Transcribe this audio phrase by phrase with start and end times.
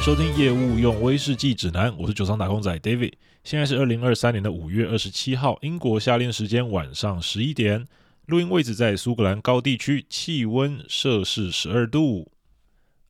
[0.00, 3.14] 收听业务用威士忌指南，我是酒商打工仔 David。
[3.42, 7.84] 现在是二零二三年的五月二十七号，英国夏令时间晚上十一点，
[8.26, 12.30] 录音位置在苏格兰高地区，气温摄氏十二度。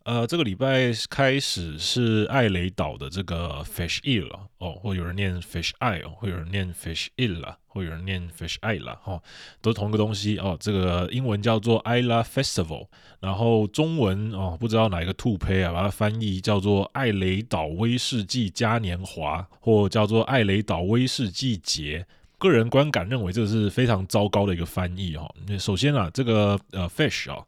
[0.07, 9.20] 呃，这个礼拜开始是艾雷岛的这个 Fish Eve 了哦，或有人念 Fish Eye，会有人念 Fish Eve 啦，或有人念 Fish Eye 啦，哈，
[9.61, 10.56] 都同一个东西哦。
[10.61, 12.87] 这个英文叫做 Islay Festival，
[13.19, 22.06] 然后中文哦，不知道哪一个兔胚啊，把它翻译叫做艾雷岛威士忌嘉年华，或叫做艾雷岛威士忌节。
[22.38, 25.28] 个人观感认为这个是非常糟糕的一个翻译哈。
[25.59, 27.45] 首先啊，这个呃 Fish 啊。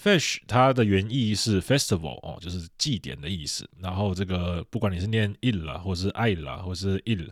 [0.00, 3.68] Fish 它的原意是 festival 哦，就是祭典的意思。
[3.80, 7.28] 然后这个不管你是念 ill，或是艾啦，或是 ill，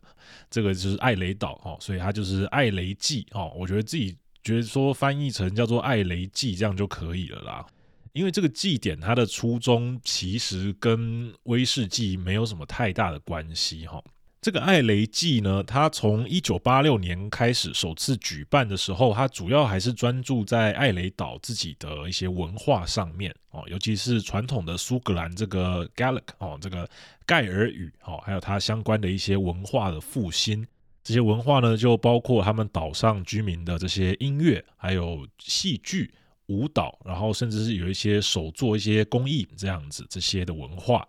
[0.51, 3.53] 这个就是艾雷岛哦，所以它就是艾雷祭哦。
[3.57, 7.65] 我觉得自己觉得说翻译成叫做艾雷祭这样就可以了啦。
[8.13, 14.03] 因为这个祭典它的初衷其实跟威士忌没有什么太大的关系哈。
[14.47, 26.89] 这个艾雷祭呢，它从一九八六年开始首次举办的时候，它主要还是专注在艾雷岛自己的一些文化上面哦，尤其是传统的苏格兰这个 Gallic 哦，这个
[27.27, 30.65] 盖尔语哦，还有它相关的一些文化的复兴。
[31.03, 36.15] 这些文化呢，就包括他们岛上居民的这些音乐，还有戏剧、
[36.47, 41.05] 舞蹈，然后甚至是有一些手做一些工艺这样子这些的文化。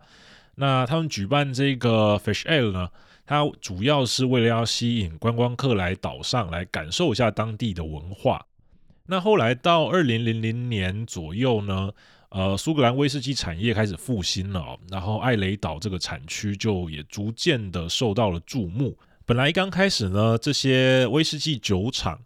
[0.59, 2.89] 那他们举办这个 Fish Ale 呢，
[3.25, 8.45] 它主要是为了要吸引观光客来岛上来感受一下当地的文化。
[9.05, 11.91] 那后来到二零零零年左右呢，
[12.30, 18.97] 呃，苏格兰威士忌产业开始复兴了哦，然后艾雷岛这个产区就也逐渐的受到了注目。
[19.25, 22.19] 本来刚开始呢，这些威士忌酒厂。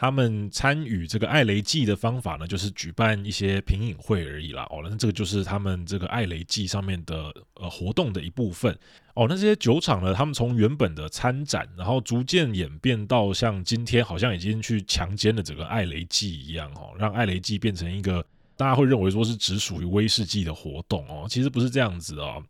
[0.00, 4.64] 他们参与这个艾雷祭的方法呢，就是举办一些品饮会而已啦。
[4.70, 8.72] 哦，那这个就是他们这个艾雷祭上面的呃活动的一部分。
[9.14, 18.24] 哦，那这些酒厂呢，他们从原本的参展，然后逐渐演变到像今天好像已经去强奸了整个艾雷祭一样哦，让艾雷祭变成一个
[18.56, 22.40] 大家会认为说是只属于威士忌的活动哦，其实不是这样子哦。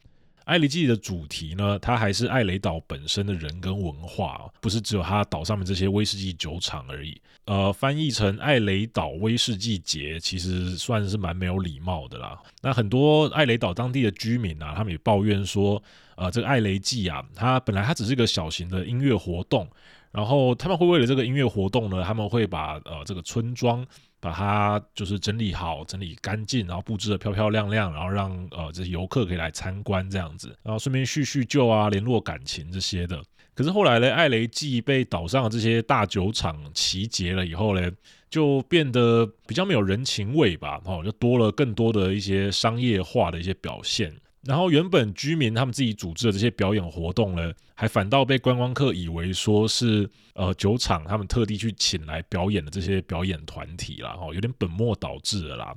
[0.49, 7.21] 艾雷祭的主题呢，它还是艾雷岛本身的人跟文化，不是只有它岛上面这些威士忌酒厂而已。
[7.45, 12.39] 呃，翻译成艾雷岛威士忌节，其实算是蛮没有礼貌的啦。
[12.63, 15.83] 那很多艾雷岛当地的居民啊，他们也抱怨说，
[16.17, 19.69] 呃，这个艾雷祭啊，它本来它只是一个小型的音乐活动，
[20.13, 23.87] 然后他们会为了这个音乐活动呢，他们会把呃这个村庄。
[24.21, 33.23] 把它就是整理好、整理干净，然后布置得漂漂亮亮，然后让呃这些游客可以来参观这样子，然后顺便叙叙旧啊、联络感情这些的。
[33.55, 37.91] 可是后来呢，艾雷祭被岛上的这些大酒厂集结了以后呢，
[38.31, 44.15] 就变得比较没有人情味吧，哦，就多了更多的一些商业化的一些表现。
[44.45, 55.75] 然后原本居民他们自己组织的这些表演活动呢，还反倒被观光客以为说是呃酒厂他们特地去请来表演的这些表演团体啦，哦，有点本末倒置了啦。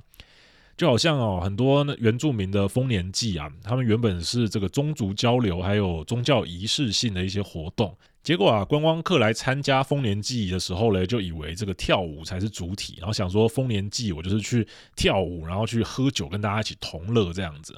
[0.76, 7.96] 就好像哦，很多原住民的丰年祭啊，他们原本是这个宗族交流还有宗教仪式性的一些活动。
[8.22, 17.74] 结果啊，观光客来参加丰年祭的时候呢，就以为这个跳舞才是主体，然后想说丰年祭我就是去跳舞，然后去喝酒，跟大家一起同乐这样子，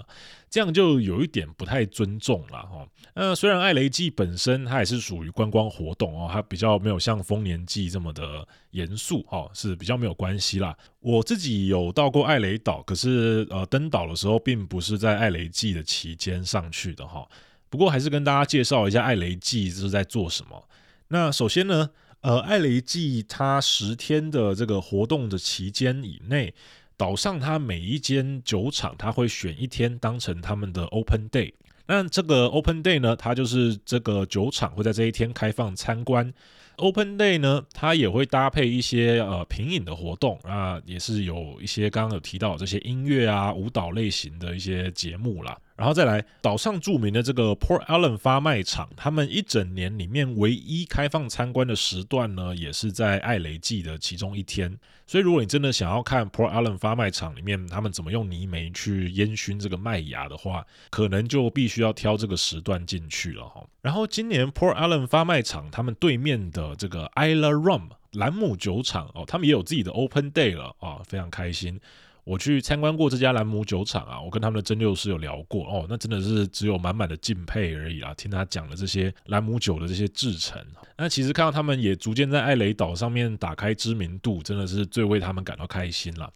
[0.51, 2.87] 这样就有一点不太尊重了哈。
[3.15, 10.77] 那虽然艾雷祭本身它也是属于观光活动哦，它比较没有像丰年祭这么的严肃哈，是比较没有关系啦。
[11.01, 17.27] 我自己有到过艾雷岛，可是呃登岛的时候并不是在艾雷祭的期间上去的哈。
[17.75, 20.69] 不过还是跟大家介绍一下艾雷祭是在做什么。
[21.09, 21.91] 那首先呢，
[22.21, 26.55] 呃，艾雷祭它十天的这个活动的期间以内，
[26.97, 31.53] 岛上它每一间酒厂它会选一天当成他们的 open day。
[31.89, 36.33] 那这个 open day 呢，它就是这个酒厂会在这一天开放参观。
[36.77, 45.57] Open Day 呢，它也会搭配一些呃品饮的活动啊，也是有一些刚刚有提到这些音乐啊、舞蹈类型的一些节目啦。
[45.77, 54.79] 然后再来岛上著名的这个 Port Allen 发卖场，他们一整年里面唯一开放参观的时段呢，也是在艾雷祭的其中一天。
[55.07, 63.63] 所以如果你真的想要看 Port Allen 发卖场里面他们怎么用泥煤去烟熏这个麦芽的话，可能就必须要挑这个时段进去了哈。
[63.83, 71.81] 然后今年 Port Allen 发卖场他们对面的这个 Islay Rum 兰姆酒厂哦，他们也有自己的 Open Day 了啊，非常开心。
[72.25, 78.15] 我去参观过这家兰姆酒厂啊，我跟他们的蒸馏师有聊过哦，那真的是只有满满的敬佩而已啊。
[78.15, 80.59] 听他讲了这些兰姆酒的这些制成，
[80.97, 86.31] 那其实看到他们也逐渐在艾雷岛上面打开知名度，真的是最为他们感到开心了。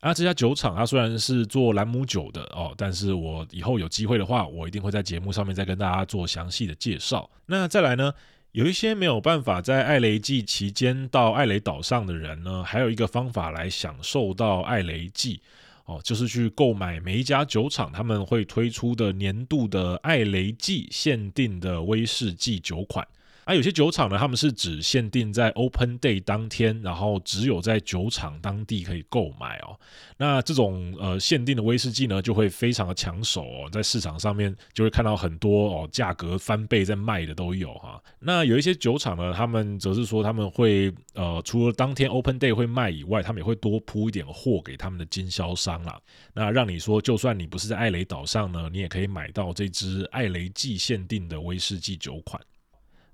[0.00, 7.28] 啊，这家酒厂它虽然是做兰姆酒的哦，但是我以后有机会的话，我一定会在节目上面再跟大家做详细的介绍。
[7.46, 8.12] 那再来呢，
[8.56, 15.42] 有一些没有办法在艾雷季期间到艾雷岛上的人呢，还有一个方法来享受到艾雷季。
[15.84, 23.06] 哦，就是去购买每一家酒厂他们会推出的年度的艾雷季限定的威士忌酒款。
[23.46, 29.78] 啊，有些酒厂呢，他们是只限定在 Open Day 当天，然后只有在酒厂当地可以购买哦。
[30.16, 38.02] 那这种呃限定的威士忌呢，就会非常的抢手哦，在市场上面就会看到很多哦，价格翻倍在卖的都有哈。
[38.18, 46.00] 那有一些酒厂呢，他们则是说他们会呃除了当天 Open Day 会卖以外，他们也会多铺一点货给他们的经销商啦。
[46.34, 52.40] 那让你说，就算你不是在艾雷岛上呢，你也可以买到这支艾雷祭限定的威士忌酒款。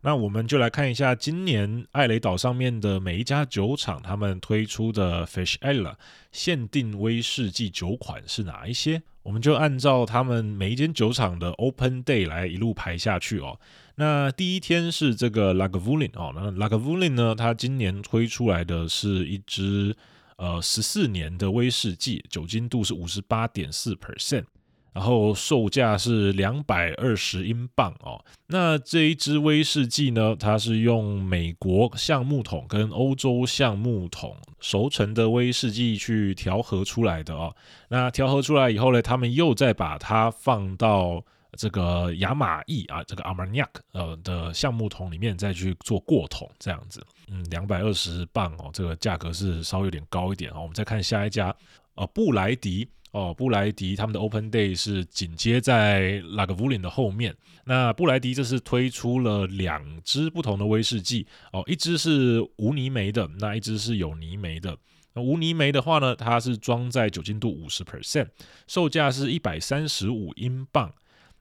[0.04, 5.94] 那我们就来看一下今年艾雷岛上面的每一家酒厂，他们推出的 Fish Ale
[6.32, 9.02] 限定威士忌酒款是哪一些？
[9.22, 13.60] 我们就按照他们每一间酒厂的 Open Day 来一路排下去哦。
[13.94, 19.96] 那第一天是这个 Lagavulin 哦，那 Lagavulin 呢，它今年推出来的是一支
[20.37, 24.46] 呃十四年的威士忌，酒精度是五十八点四 percent。
[24.93, 28.23] 然后售价是两百二十英镑哦。
[28.47, 37.55] 那这一支威士忌呢，它是用美国橡木桶跟欧洲橡木桶熟成的威士忌去调和出来的哦。
[37.89, 41.25] 那调和出来以后呢，他们又再把它放到
[41.56, 47.03] 这个亚马逊啊，这个 Armagnac 呃的橡木桶里面再去做过桶，这样子。
[47.29, 50.61] 嗯，两百二十镑哦，这个价格是稍微有点高一点哦。
[50.61, 51.55] 我们再看下一家，
[51.94, 52.89] 呃，布莱迪。
[53.12, 57.37] 哦，布莱迪他们的 Open Day 是紧接在 Lagavulin 的后面。
[57.67, 64.75] 那布莱迪这是推出了两支不同的威士忌哦，一支是无泥煤的，那一支是有泥煤的。
[65.12, 68.29] 那无泥煤的话呢，它是装在酒精度五十 percent，
[68.67, 70.91] 售价是一百三十五英镑。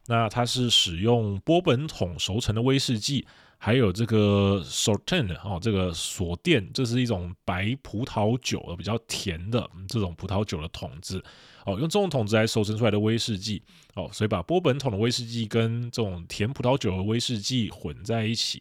[0.08, 3.26] 那它是使用波本桶熟成的威士忌。
[3.64, 11.24] 还有这个 Sauternes 哦，这个锁店，这是一种白葡萄酒的比较甜的这种葡萄酒的桶子
[11.64, 13.62] 哦，用这种桶子来熟成出来的威士忌
[13.94, 18.60] 哦，所以把波本桶的威士忌跟这种甜葡萄酒的威士忌混在一起。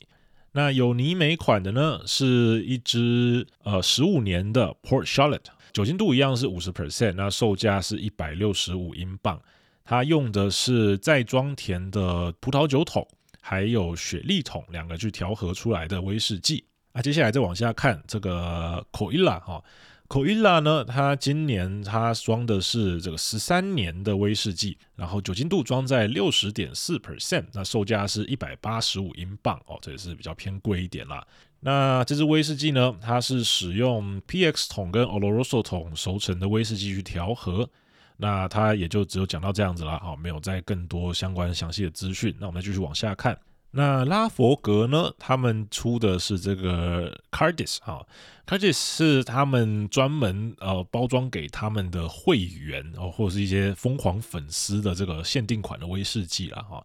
[0.52, 9.40] 那有泥煤款的呢，是一支呃十五年的 Port Charlotte，酒精度一样是五十 percent，那售价是一百六十五英镑，
[9.82, 13.08] 它用的是再装甜的葡萄酒桶。
[13.40, 19.62] 还有雪莉桶两个去调和出来的威士忌啊，接下来再往下看这个 Coila 哈
[20.08, 31.26] ，Coila 呢，它今年它装的是这个十三年的威士忌，然后酒精度装在六十点四 percent，那售价是一百八十五英镑哦，这也是比较偏贵一点啦。
[31.60, 37.68] 那这支威士忌呢，它是使用 PX 桶跟 Oloroso 桶熟成的威士忌去调和。
[38.20, 42.34] 那它也就只有讲到这样子了，好，没有再更多相关详细的资讯。
[42.38, 43.38] 那我们继续往下看。
[43.72, 48.04] 那拉佛格呢，他们出的是这个 Cardis 哈
[48.46, 56.84] ，Cardis 是他们专门呃包装给他们的会员哦，或者是一些疯狂粉丝的这个限定款的威士忌了哈。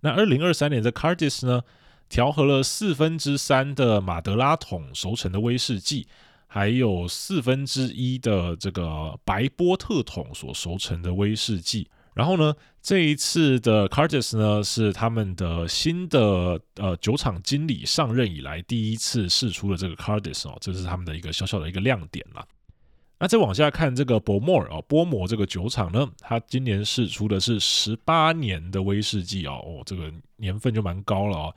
[0.00, 1.62] 那二零二三年的 Cardis 呢，
[2.08, 6.06] 调和了四分之三的马德拉桶熟成的威士忌。
[6.52, 12.52] 还有四分之一的这个白波特桶所熟成的威士忌，然后呢，
[12.82, 22.44] 这一次的 Cardis 呢是他们的新的呃酒厂经理上任以来第一次试出了这个 Cardis 哦，这是他们的一个小小的一个亮点啦。
[23.20, 31.54] 那再往下看这个 Bowmore 哦，波摩这个酒厂呢，它今年释出的是十八年的威士忌哦，哦，这个年份就蛮高了哦，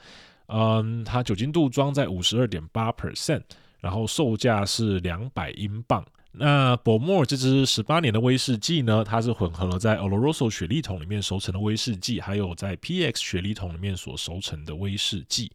[0.49, 3.41] 嗯，它酒精度装在五十二点八 percent。
[3.83, 6.03] 然后售价是两百英镑。
[6.31, 15.51] 那 b o m o r 这支十八年的威士忌呢，它是混合了在 Oloroso 雪莉桶里面熟成的威士忌，还有在 PX 雪莉桶里面所熟成的威士忌。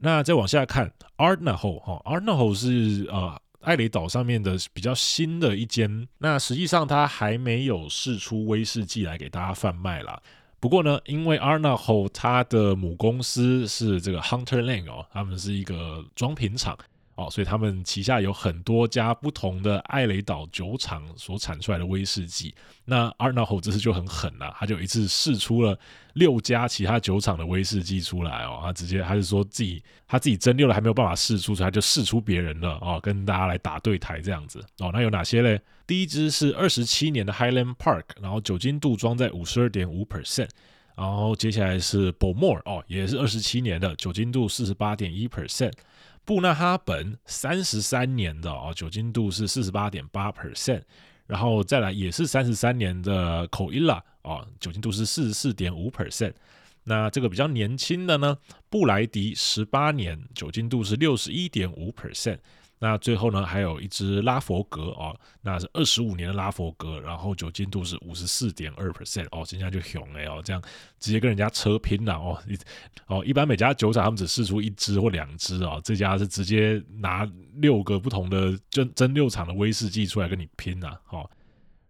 [0.00, 6.08] 那再往下看 a r n a h o 哈 a r n a h o 是呃艾雷岛上面的比较新的一间。
[6.18, 10.20] 那实际上它还没有试出威士忌来给大家贩卖啦。
[10.60, 16.76] 不过呢，因为 a r n a h o 它的母公司是这个 Hunter Lane 哦，他们是一个装瓶厂。
[17.14, 22.54] 哦，所以他们旗下有很多家不同的艾雷岛酒厂所产出来的威士忌。
[22.86, 25.78] 那 Arnaho 这次就很狠了，他就一次试出了
[26.14, 34.90] 六家其他酒厂的威士忌出来哦，他直接他是说自己他自己蒸馏了还没有办法试出，所以他就试出别人了哦，跟大家来打对台这样子哦。
[34.92, 35.60] 那有哪些嘞？
[35.86, 40.48] 第一支是二十七年的 Highland Park，然后酒精度装在五十二点五 percent，
[40.96, 45.72] 然后接下来是 b o m o r e 哦，也是二十七年的酒精度四十八点一 percent。
[46.24, 50.82] 布纳哈本三十三年的哦，酒精度是四十八点八 percent，
[51.26, 56.32] 然后再来也是三十三年的口音了，哦，酒精度是四十四点五 percent。
[56.84, 58.36] 那这个比较年轻的呢，
[58.68, 62.38] 布莱迪十八年，酒精度是六十一点五 percent。
[62.84, 70.60] 那最后呢，还有一支拉佛格哦，那是二十五年的拉佛格，然后酒精度是五十四点二 percent 哦，现在就熊哎哦，这样
[70.98, 72.36] 直接跟人家车拼了哦，
[73.06, 77.24] 哦，一般每家酒厂他们只试出一支或两支哦，这家是直接拿
[77.54, 81.30] 六个不同的真真六厂的威士忌出来跟你拼呐，哦，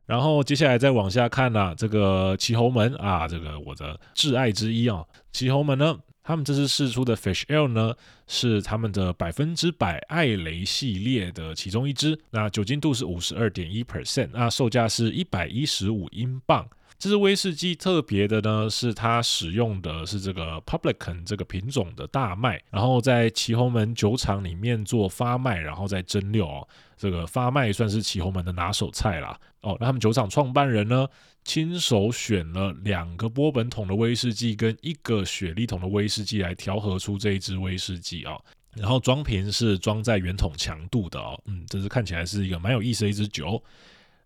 [0.04, 5.98] 然后接下来再往下看呐、啊，这个祁侯门啊，这个我的挚爱之一哦，祁侯门呢。
[6.22, 7.94] 他们这次试出的 Fish Ale 呢，
[8.26, 12.18] 是他们的百分之百艾雷系列的其中一支。
[12.30, 16.68] 那酒精度是五十二点一 percent，那售价是一百一十五英镑。
[16.98, 26.68] 这支威士忌特别的呢，是它使用的是这个 Publican 这个品种的大麦，然后在奇红门酒厂里面做发麦，然后再蒸馏哦。
[26.96, 29.36] 这个发麦算是奇红门的拿手菜啦。
[29.62, 31.08] 哦，那他们酒厂创办人呢，
[31.44, 38.44] 亲手选了两个波本桶的威士忌跟一个雪莉桶的威士忌来调和出这一支威士忌啊、哦。
[38.74, 43.62] 然后装瓶是装在圆筒强度的哦，嗯，这是看起来是一个蛮有意思的一支酒。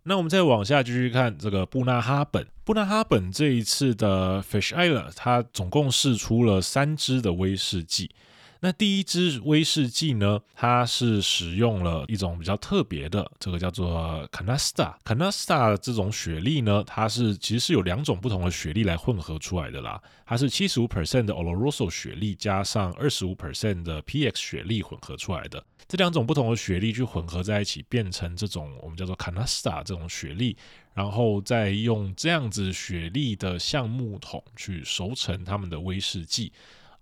[0.04, 2.46] 那我们再往下继续看这个布纳哈本。
[2.62, 8.10] 布纳哈本这一次的 Fish Ale，它总共试出了三支的威士忌。
[8.60, 14.94] 那第一支威士忌呢，它是使用了一种比较特别的，这个叫做 Canasta。
[15.04, 20.00] Canasta 这种雪莉呢，它是其实是有两种不同的雪莉来混合出来的啦。
[20.24, 25.62] 它是七十五 percent 的 Oloroso 雪莉加上二十五 percent 的 PX 雪莉混合出来的。
[25.86, 30.56] 这两种不同的雪莉去混合在一起，变成这种我们叫做 Canasta 这种雪莉，
[30.94, 36.52] 然后再用这样子雪莉的橡木桶去熟成他们的威士忌。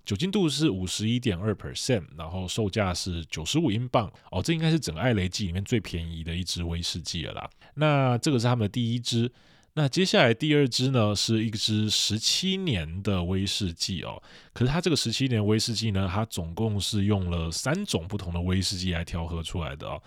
[0.05, 7.51] 酒精度是五十一点二 percent，然后售价是九十五英镑哦，这应该是整个艾雷记里面最便宜的一支威士忌了啦。
[7.75, 9.33] 那这个是他们的第一支，
[9.73, 20.03] 那接下来第二支呢是一支十七年的威士忌哦，可是它这个十七年威士忌呢，它总共是用了三种不同的威士忌来调和出来的哦。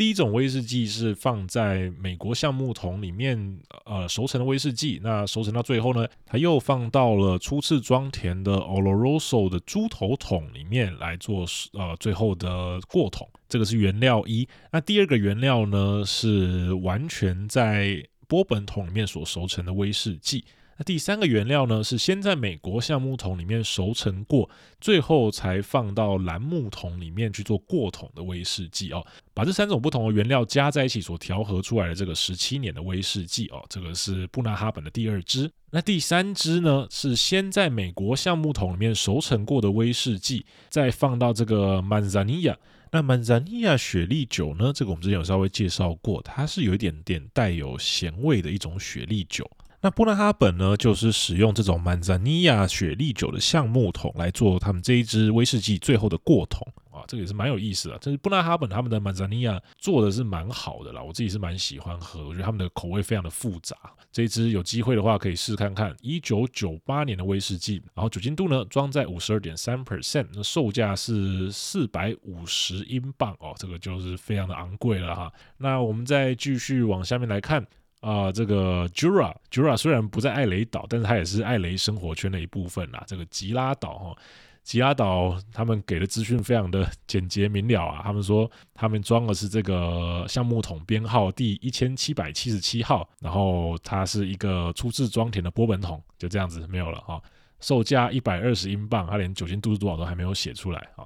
[0.00, 4.98] 第一种威士忌是放在美国橡木桶里面，呃，熟成的威士忌。
[5.02, 13.28] 那熟成到最后呢，它又放到了初次装填的 Oloroso 的猪头桶里面来做，呃，最后的过桶。
[13.46, 14.48] 这个是原料一。
[14.72, 20.42] 那第二个原料呢，是完全在波本桶里面所熟成的威士忌。
[20.80, 24.48] 那第三个原料呢，是先在美国橡木桶里面熟成过，
[24.80, 29.06] 最后才放到蓝木桶里面去做过桶的威士忌哦。
[29.34, 35.50] 把这三种不同的原料加在一起所调和出来的这个十七年的威士忌哦，这个是布纳哈本的第二支。
[35.70, 42.56] 那第三支呢，是先在美国橡木桶里面熟成过的威士忌，再放到这个曼扎尼亚。
[42.90, 49.46] 那曼扎尼亚雪莉酒呢，这个我们之前有稍微介绍过，它是有一点点带有咸味的一种雪莉酒。
[49.82, 57.96] 那布纳哈本呢，就是使用这种曼扎尼亚雪莉酒的橡木桶来做他们这一支威士忌最后的过桶啊，这个也是蛮有意思的。
[57.98, 63.74] 这是布纳哈本他们的曼扎尼亚做的是蛮好的啦，我自己是蛮喜欢喝，我觉得他们的口味非常的复杂。
[64.12, 75.32] 这一支有机会的话可以试看看，一九九八年的威士忌，然后酒精度呢装在五十二点三 percent，那售价是四百五十英镑哦，这个就是非常的昂贵了哈。
[75.56, 77.66] 那我们再继续往下面来看。
[78.00, 83.04] 啊、呃，这个 Jura，Jura 虽然不在艾雷岛，但是它也是艾雷生活圈的一部分啦。
[83.06, 84.16] 这个吉拉岛哈，
[84.62, 88.00] 吉拉岛他们给的资讯非常的简洁明了啊。
[88.02, 97.20] 他们说他们装的是这个橡木桶编号第一千七百七十七号，然后它是一个初次装填的波本桶，就这样子没有了哈。
[97.60, 101.04] 售价一百二十英镑，它连酒精度是多少都还没有写出来啊。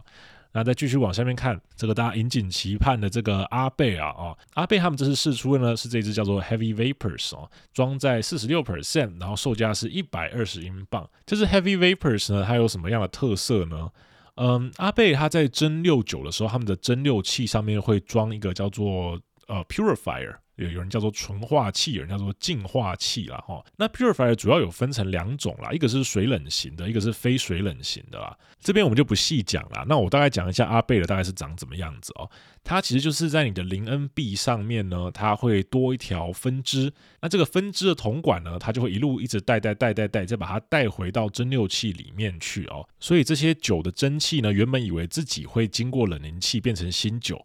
[0.55, 11.11] 那再继续往下面看，这个大家引颈期盼的这个阿贝啊，哦，阿贝他们这次试出的呢是这支叫做 Heavy Vapors 哦，装在四十六 percent，然后售价是一百二十英镑。
[11.27, 13.91] 这支 Heavy Vapors 呢，它有什么样的特色呢？
[14.37, 20.37] 嗯，阿贝它在蒸馏酒的时候，他们的蒸馏器上面会装一个叫做呃 Purifier。
[20.57, 23.65] 有有人叫做纯化器，有人叫做净化器啦哈。
[23.77, 28.37] 那 purifier 主要有分成两种啦，一个是水冷型的，一个是非水冷型的啦。
[28.61, 29.85] 这边我们就不细讲啦。
[29.89, 32.31] 那我大概讲一下阿贝的大概是长怎么样子哦。
[32.63, 36.91] 它其实就是在你的林恩壁上面呢，它会多一条分支。
[37.21, 42.89] 那这个分支的铜管呢，它就会一路一直带带带带带，再把它带回到蒸馏器里面去哦。
[42.99, 47.45] 所以这些酒的蒸汽呢，原本以为自己会经过冷凝器变成新酒。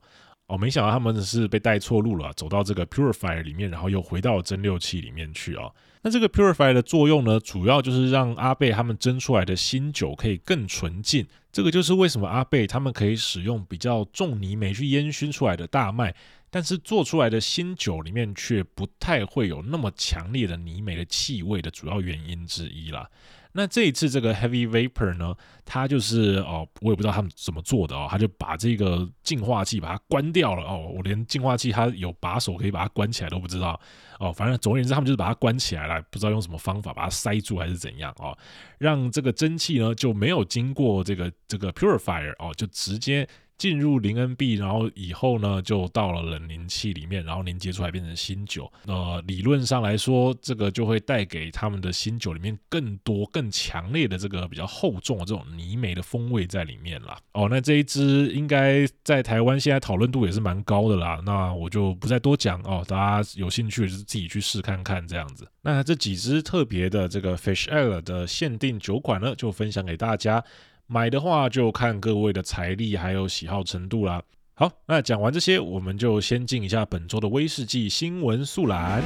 [0.50, 5.72] 哦，没想到他们是被带错路了，走到这个 purifier 里面，然后又回到蒸馏器里面去哦。
[6.01, 11.27] 那这个 purifier 的作用呢，主要就是让阿贝他们蒸出来的新酒可以更纯净。
[11.51, 16.15] 这个就是为什么阿贝他们可以使用比较重泥煤去烟熏出来的大麦，
[16.50, 23.08] 但是做出来的新酒里面却不太会有那么强烈的泥煤的气味的主要原因之一啦。
[23.51, 33.79] 那这一次这个 Heavy Vapor 呢，它就是哦，我也不知道他们怎么做的哦，他就把这个净化器把它关掉了哦，我连净化器它有把手可以把它关起来都不知道
[34.20, 38.38] 哦，反正总而言之，他们就是把它关起来了，不知道用什么方法把它塞住还是怎样哦，
[38.77, 43.27] 让这个蒸汽呢就没有经过这个这个 Purifier 哦，就直接。
[43.60, 48.72] 进入零 NB，然后以后呢，就到了冷凝器里面，然后凝结出来变成新酒。
[48.88, 57.20] 呃，理论上来说，这个就会带给他们的新酒里面更多、更强烈的这个比较厚重的这种泥煤的风味在里面啦。
[57.34, 61.22] 哦，那这一支应该在台湾现在讨论度也是蛮高的啦。
[61.25, 65.46] 那我就不再多讲哦，大家有兴趣就是自己去试看看这样子。
[65.62, 70.42] 那这几支特别的这个 Fish Ale 的限定酒款呢，就分享给大家。
[70.91, 74.24] 买的话就看各位的财力还有喜好程度啦。
[74.55, 79.03] 好，那讲完这些，我们就先进一下本周的威士忌新闻速览。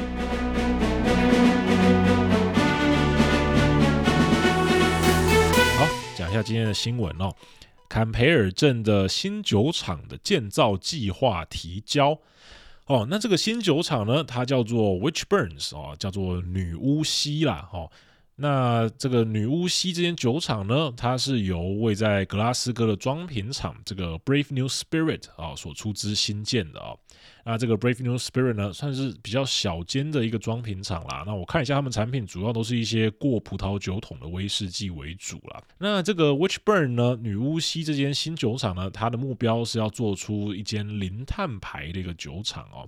[5.78, 5.86] 好，
[6.16, 7.30] 讲一下今天的新闻哦。
[7.90, 12.18] 坎培尔镇的新酒厂的建造计划提交
[12.86, 13.06] 哦。
[13.10, 17.92] 那这个新酒厂呢，它叫做 Witchburns 哦，叫做女巫溪啦，哦。
[18.36, 26.96] 那这个女巫溪这间酒厂呢，它是由位在格拉斯哥的装瓶厂这个 Brave New Spirit 啊所出资新建的啊。
[27.46, 31.24] 那这个 Brave New Spirit 呢，算是比较小间的一个装瓶厂啦。
[31.28, 35.62] 那我看一下他们产品，主要都是一些过葡萄酒桶的威士忌为主啦。
[35.78, 42.88] 那这个 Witchburn 呢，女巫溪这间新酒厂呢，它的目标是要做出一间零碳排的一个酒厂哦。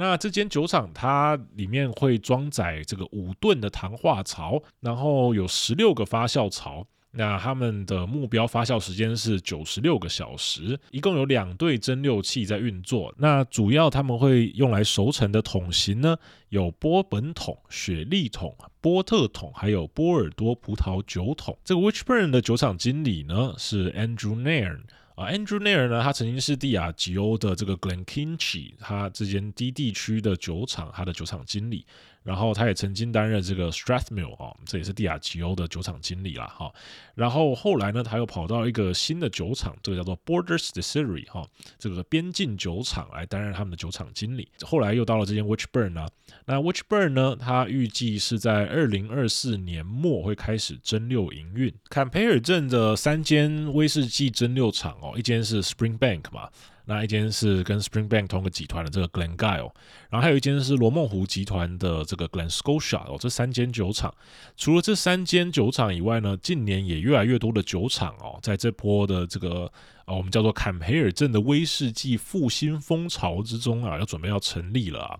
[0.00, 6.86] 那这间酒厂它里面会装载这个五吨的糖化槽，然后有十六个发酵槽。
[7.10, 13.14] 那他们的目标发酵时间是九十六个小时，一共有两对蒸馏器在运作。
[13.18, 16.16] 那主要他们会用来熟成的桶型呢，
[16.48, 21.58] 有波本桶、雪莉桶、波特桶，还有波尔多葡萄酒桶。
[21.62, 24.80] 这个 Witchburn 的酒厂经理呢是 Andrew Nairn。
[25.14, 31.84] 啊，Andrew Nair 呢，他曾经是蒂亚吉欧的这个 glenkinchi 他这间低地区的酒厂，他的酒厂经理。
[32.22, 36.70] 然后他也曾经担任这个 Strathmore 啊，这也是帝亚吉欧的酒厂经理啦哈。
[37.14, 41.46] 然后后来呢，他又跑到一个新的酒厂，这个叫做 Borders Distillery 哈，
[41.78, 44.48] 这个边境酒厂来担任他们的酒厂经理。
[44.62, 46.08] 后来又到了这间 Witchburn 啊，
[46.44, 51.74] 那 Witchburn 呢，他预计是在二零二四年末会开始蒸馏营运。
[51.88, 56.50] 坎培尔镇的三间威士忌蒸馏厂哦，一间是 Springbank 嘛。
[56.90, 59.70] 那一间是跟 Springbank 同个集团的这个 Glengyle，
[60.10, 64.12] 然后还有一间是罗梦湖集团的这个 Glen-Scotia 哦，这三间酒厂，
[64.56, 69.70] 除了这三间酒厂以外呢，近年也越来越多的酒厂哦，在这波的这个。
[70.14, 75.18] 我们叫做坎培尔镇的威士忌复兴风潮之中啊，要准备要成立了啊。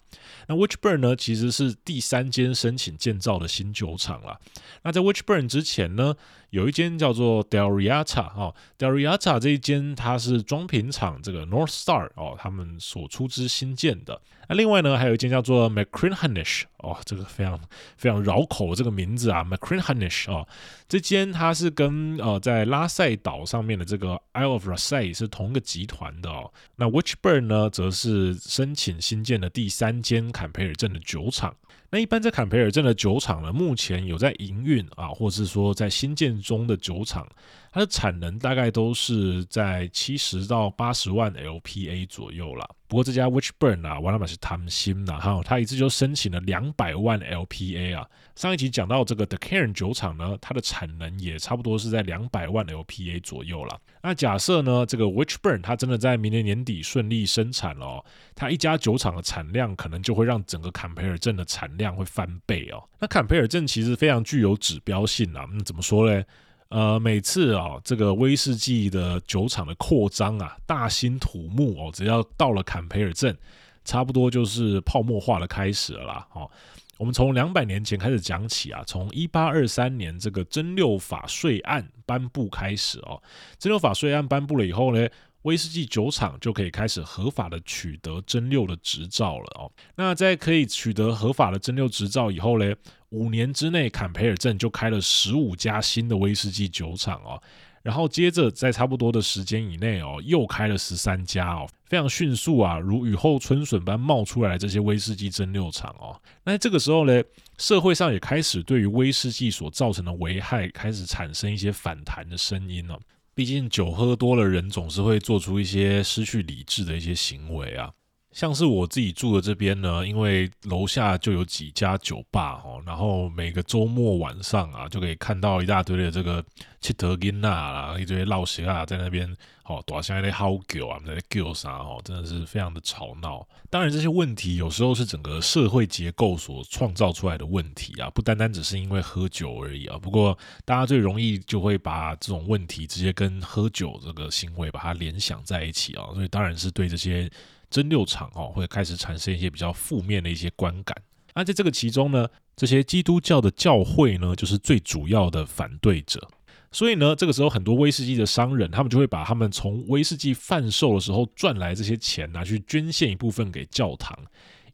[0.48, 4.38] 那 Witchburn 呢，其实是第三间申请建造的新酒厂了。
[4.82, 6.14] 那在 Witchburn 之前呢，
[6.50, 14.20] 有一间叫做 Del Riata 哦，Del Riata 这一间它是装瓶厂这个 North Star 哦，他们所出资新建的。
[14.48, 17.60] 那另外呢，还有一间叫做 Machrihanish 哦，这个非常
[17.96, 20.46] 非常绕口的这个名字啊，Machrihanish 哦，
[20.90, 26.52] 这间它是跟呃在拉塞岛上面的这个 Isle of Raasay 是同一个集团的哦。
[26.74, 31.54] 那 Witchburn 呢，则是申请新建的第三间坎培尔镇的酒厂。
[31.92, 37.24] 那一般在坎培尔镇的酒厂呢，目前有在营运啊，或是说在新建中的酒厂，
[37.72, 42.68] 它的产能大概都是在七十到八十万 LPA 左右啦。
[42.88, 48.04] 不过这家 Witchburn 啊，完全是贪心呐，哈，他一次就申请了两百万 LPA 啊。
[48.34, 53.78] 上一集讲到这个 The Cairn 酒厂呢，它的产能也差不多是在两百万 LPA 左右啦。
[54.02, 58.04] 那假设呢，这个 Witchburn 它真的在明年年底顺利生产了哦，
[58.34, 62.82] 它一家酒厂的产量可能就会让整个坎培尔镇的产量会翻倍哦。
[62.98, 66.24] 那坎培尔镇其实非常具有指标性啊，那怎么说呢？
[66.70, 73.36] 呃，每次啊，这个威士忌的酒厂的扩张啊，大兴土木哦，只要到了坎培尔镇，
[73.84, 76.28] 差不多就是泡沫化的开始了啦。
[76.32, 76.48] 哦，
[76.96, 83.20] 我们从两百年前开始讲起啊，从一八二三年这个征六法税案颁布开始哦，
[83.58, 85.08] 征六法税案颁布了以后呢，
[85.42, 89.72] 威士忌酒厂就可以开始合法的取得蒸馏的执照了哦。
[89.96, 92.74] 那在可以取得合法的蒸馏执照以后呢，
[93.08, 97.42] 五年之内，坎培尔镇就开了十五家新的威士忌酒厂哦。
[97.82, 106.20] 然后接着在差不多的时间以内哦，又开了十三家哦，非常迅速啊，如雨后春笋般冒出来这些威士忌蒸馏厂哦。
[106.44, 107.22] 那这个时候呢，
[107.56, 113.00] 社会上也开始对于威士忌所造成的危害开始产生一些反弹的声音了。
[113.34, 117.92] 毕竟酒喝多了，人总是会做出一些失去理智的一些行为啊。
[118.32, 126.44] 像是我自己住的这边呢，因为楼下就有几家酒吧哦，然后每个周末晚上啊，就可以看到一大堆的这个
[126.80, 133.44] 七德金啊，一堆老鞋啊在那边哦，大声在吼叫啊，在叫啥哦，真的是非常的吵闹。
[133.68, 139.98] 当然，这些问题有时候是整个社会结构所创造出来的问题啊，不单单只是因为喝酒而已啊。
[139.98, 147.28] 不过，大家最容易就会把这种问题直接跟喝酒这个行为把它联想在一起啊，所以当然是对这些。
[147.70, 150.96] 蒸馏厂哦，会开始产生一些比较负面的一些观感。
[151.34, 156.28] 那在这个其中呢，这些基督教的教会呢，就是最主要的反对者。
[156.72, 164.16] 所以呢，这个时候很多威士忌的商人，他们就会把他们从威士忌贩售的时候赚来这些钱拿去捐献一部分给教堂，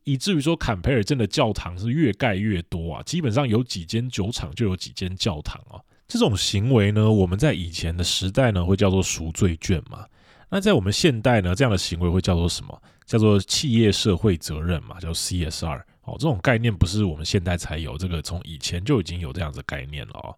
[0.04, 5.80] 以至于说坎培尔镇的教堂是越盖越多啊，基本上有几间酒厂就有几间教堂啊。
[6.08, 10.06] 这种行为呢，我们在以前的时代呢，会叫做赎罪券嘛。
[10.48, 12.82] 那在我们现代呢，这样的行为会叫做什么？
[13.04, 15.82] 叫做企业社会责任嘛，叫 CSR。
[16.02, 20.34] 哦，这种概念不是我们现代才有，这个从以前就已经有这样子的概念了哦。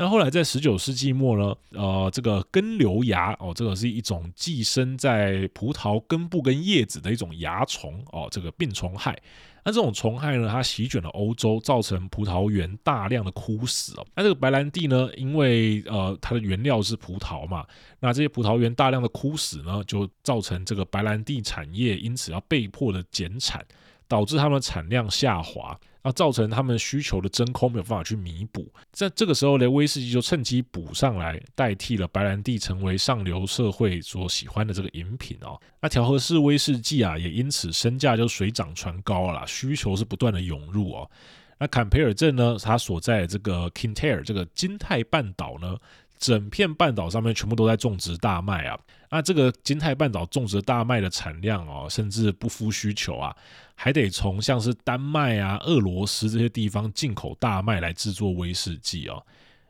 [0.00, 9.14] 那后来在十九世纪末呢，呃，这个根瘤蚜哦，这个是一种寄生在葡萄根部跟叶子的一种蚜虫哦，这个病虫害。
[9.62, 14.06] 那这种虫害呢，它席卷了欧洲，造成葡萄园大量的枯死哦。
[14.16, 17.66] 那这个白兰地呢，因为呃它的原料是葡萄嘛，
[17.98, 23.62] 那这些葡萄园大量的枯死呢，就造成这个白兰地产业因此要被迫的减产，
[24.08, 25.78] 导致它们产量下滑。
[26.02, 35.60] 那造成他们需求的真空没有办法去弥补，在这个时候呢，威士忌就趁机补上来，代替了白兰地，成为上流社会所喜欢的这个饮品哦。
[35.80, 41.10] 那调和式威士忌啊，也因此身价就水涨船高了啦，需求是不断的涌入哦。
[41.58, 45.76] 那坎培尔镇呢，它所在的这个 Kintyre 这个金泰半岛呢。
[46.20, 48.78] 整片半岛上面全部都在种植大麦啊，
[49.10, 53.34] 那这个金泰半岛种植大麦的产量哦，甚至不敷需求啊，
[53.74, 59.24] 还得从像是丹麦啊、俄罗斯这些地方进口大麦来制作威士忌哦。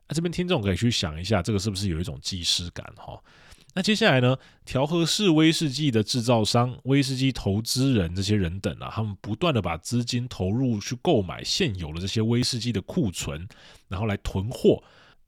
[0.09, 3.17] 那这边听众可以去想一下，这个是不是有一种既视感哈？
[3.73, 13.49] 那接下来呢，调和式威士忌的制造商、威士忌投资人这些人等啊，他们不断的把资金投入去购买现有的这些威士忌的库存，
[13.87, 14.83] 然后来囤货。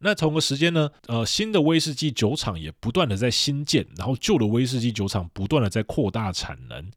[0.04, 6.90] 那同个时间呢，呃，新的威士忌酒厂也不断的在新建，然后旧的威士忌酒厂不断的在扩大产能。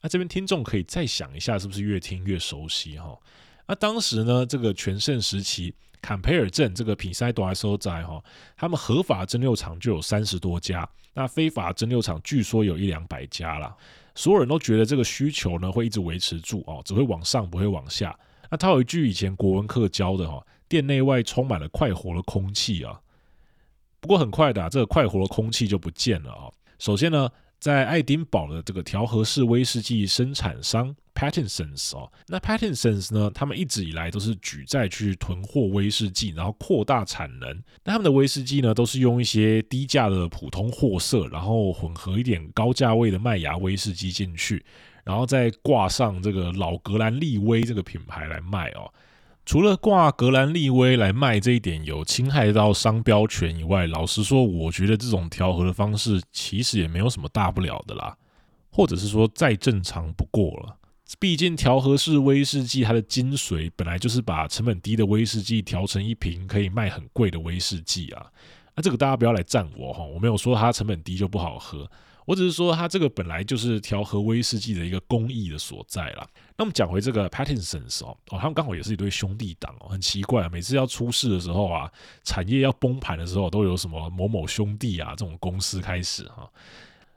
[0.00, 3.18] 那这边听众可以再想一下，是不是越听越熟悉哈？
[3.66, 8.22] 那当时呢，这个全盛时期，坎培尔镇这个比塞多埃所在哈，
[8.56, 13.76] 他们合法蒸馏厂就有三十多家，那非法蒸馏厂据说有一两百家啦。
[14.14, 18.18] 所有人都觉得这个需求呢会一直维持住哦，只会往上不会往下。
[18.50, 20.42] 那他有一句以前国文课教的哈。
[20.68, 23.00] 店内外充满了快活的空气啊，
[24.00, 26.50] 不过很快的啊，这个快活的空气就不见了啊。
[26.78, 27.28] 首先呢，
[27.58, 37.50] 在爱丁堡的这个调和式威士忌生产商 Pattinsons 哦，那 Pattinsons 呢，他们一直以来都是举债去囤货威士忌，然后扩大产能。
[37.82, 44.64] 那他们的威士忌呢，都是用一些低价的普通货色，然后混合一点高价位的麦芽威士忌进去，
[45.02, 48.88] 然后再挂上这个老格兰利威这个品牌来卖哦。
[49.48, 58.14] 除了挂格兰利威来卖这一点有侵害到商标权以外，老实说，我觉得这种调和的方式其实也没有什么大不了的啦，
[58.70, 60.76] 或者是说再正常不过了。
[61.18, 68.26] 毕竟调和式威士忌它的精髓本来就是把成本低的威士忌调成一瓶可以卖很贵的威士忌啊。
[68.76, 71.90] 那这个大家不要来赞我哈，我没有说它成本低就不好喝。
[72.28, 76.28] 我只是说，它这个本来就是调和威士忌的一个工艺的所在啦。
[76.58, 81.90] 那么讲回这个 Pattinsons 哦，哦，他们刚好也是一对兄弟档哦，很奇怪啊，每次要出事的时候啊，
[82.24, 86.46] 产业要崩盘的时候，都有什么某某兄弟啊这种公司开始哈。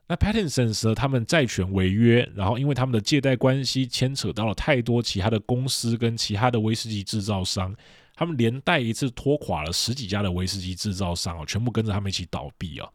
[0.07, 7.75] 那 Pattinsons 呢，他们债权违约，然后因为他们的借贷关系牵扯到了太多其他的公司跟其他的威士忌制造商，
[8.15, 12.89] 他们连带一次拖垮了十几家的威士忌制造商哦，全部跟着他们一起倒闭啊。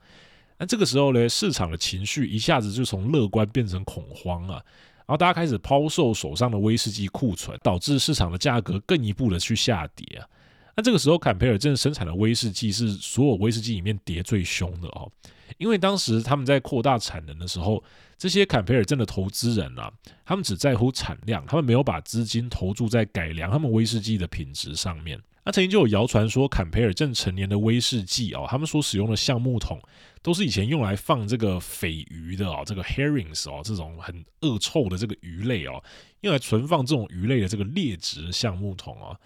[0.58, 4.54] 那这个时候呢，市场的情绪一下子就从乐观变成恐慌啊，
[4.98, 10.26] 然后大家开始抛售手上的威士忌库存，导致市场的价格更一步的去下跌啊。
[10.74, 15.10] 那这个时候，坎培尔镇生产的威士忌是所有威士忌里面跌最凶的哦，
[15.56, 17.82] 因为当时他们在扩大产能的时候，
[18.18, 19.90] 这些坎培尔镇的投资人啊，
[20.24, 25.18] 他们只在乎产量，他们没有把资金投注在改良他们威士忌的品质上面。
[25.46, 29.80] 那曾经就有谣传说，坎培尔镇成年的威士忌哦，他们所使用的橡木桶
[30.20, 35.80] 都是以前用来放这个鲱鱼的哦，这个 herrings 哦，这种很恶臭的这个鱼类哦，
[36.22, 39.16] 用来存放这种鱼类的这个劣质橡木桶哦。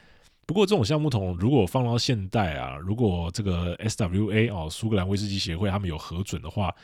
[0.44, 6.74] 不过这种橡木桶如果放到现代啊，如果这个 SWA 哦，苏格兰威士忌协会他们有核准的话，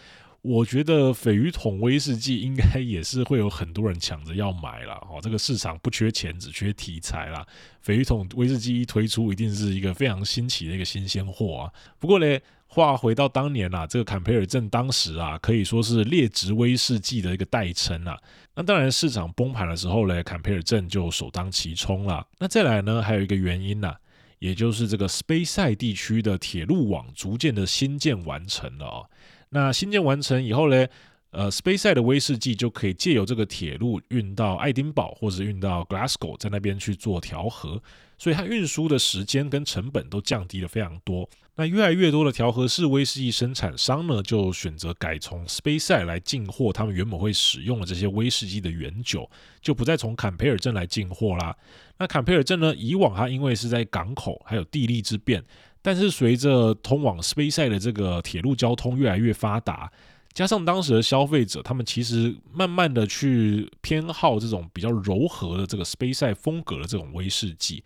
[0.42, 4.94] 我觉得鮪鱼桶威士忌应该也是会有很多人抢着要买啦。
[5.10, 7.44] 哦，这个市场不缺钱，只缺题材啦。
[7.84, 11.72] 鮪鱼桶威士忌一推出，一定是一个非常新奇的一个新鲜货啊。
[11.98, 18.16] 不过呢，话回到当年啊，这个坎培尔镇当时啊，可以说是劣质威士忌的一个代称啊。
[18.54, 22.24] 那当然，市场崩盘的时候呢，坎培尔镇就首当其冲了。
[22.38, 23.96] 那再来呢，还有一个原因呢、啊，
[24.38, 29.10] 也就是这个斯杯塞地区的铁路网逐渐的新建完成了哦。
[29.50, 30.86] 那新建完成以后呢，
[31.30, 37.82] 呃，斯杯塞的威士忌就可以借由这个铁路运到爱丁堡或者运到 Glasgow，在那边去做调和，
[38.18, 41.28] 所以它运输的时间跟成本都降低了非常多。
[41.58, 49.30] 那越来越多的调和式威士忌生产商呢，就选择改从斯杯塞来进货他们原本会使用的这些威士忌的原酒，
[49.62, 51.56] 就不再从坎培尔镇来进货啦。
[51.98, 55.42] 那坎培尔镇呢，以往它因为是在港口，还有地利之便。
[55.86, 59.88] 但是随着通往 Spacey 的这个铁路交通越来越发达，
[60.32, 67.84] 加上当时的消费者，他们其实慢慢的去偏好这种比较柔和的这个 Spacey 风格的这种威士忌，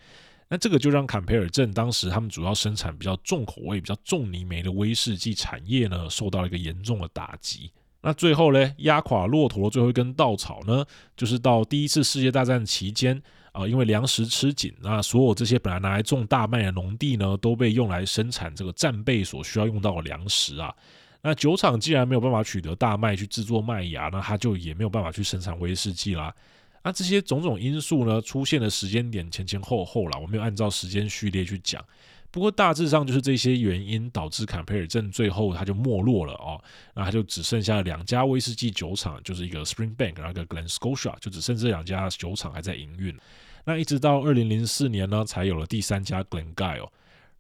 [0.49, 7.71] 那这个就让坎培尔镇当时他们主要生产比较重口味、比较重泥煤的威士忌产业呢，受到了一个严重的打击。
[8.01, 13.23] 那最后呢，压垮骆驼的最后一根稻草呢，就是到第一次世界大战期间。
[13.53, 20.75] 啊，因为粮食吃紧，那所有这些本来拿来种大麦的农地呢，都被用来生产这个战备所需要用到的粮食啊。
[21.23, 26.35] 那酒厂既然没有办法取得大麦去制作麦芽，那它就也没有办法去生产威士忌啦。
[26.83, 31.85] 那这些种种因素呢，出现的时间点前前后后啦，我没有按照时间序列去讲。
[32.31, 36.63] 不过大致上就是这些原因导致坎培尔镇最后它就没落了哦。
[36.95, 43.17] 那它就只剩下两家威士忌酒厂，就是一个 Springbank，然后一个 Glen Scotia，就只剩这两家酒厂还在营运。
[43.65, 46.89] 那一直到二零零四年呢，才有了第三家 Glengyle，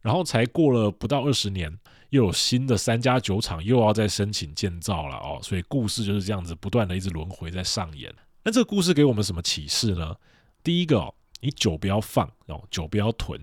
[0.00, 1.78] 然后才过了不到二十年，
[2.10, 8.12] 又有新的三家酒厂又要再申请建造了哦，所以故事就是这样子不断的一直轮回在上演。
[8.42, 10.16] 那这个故事给我们什么启示呢？
[10.62, 13.40] 第一个哦，你酒不要放哦，酒不要囤，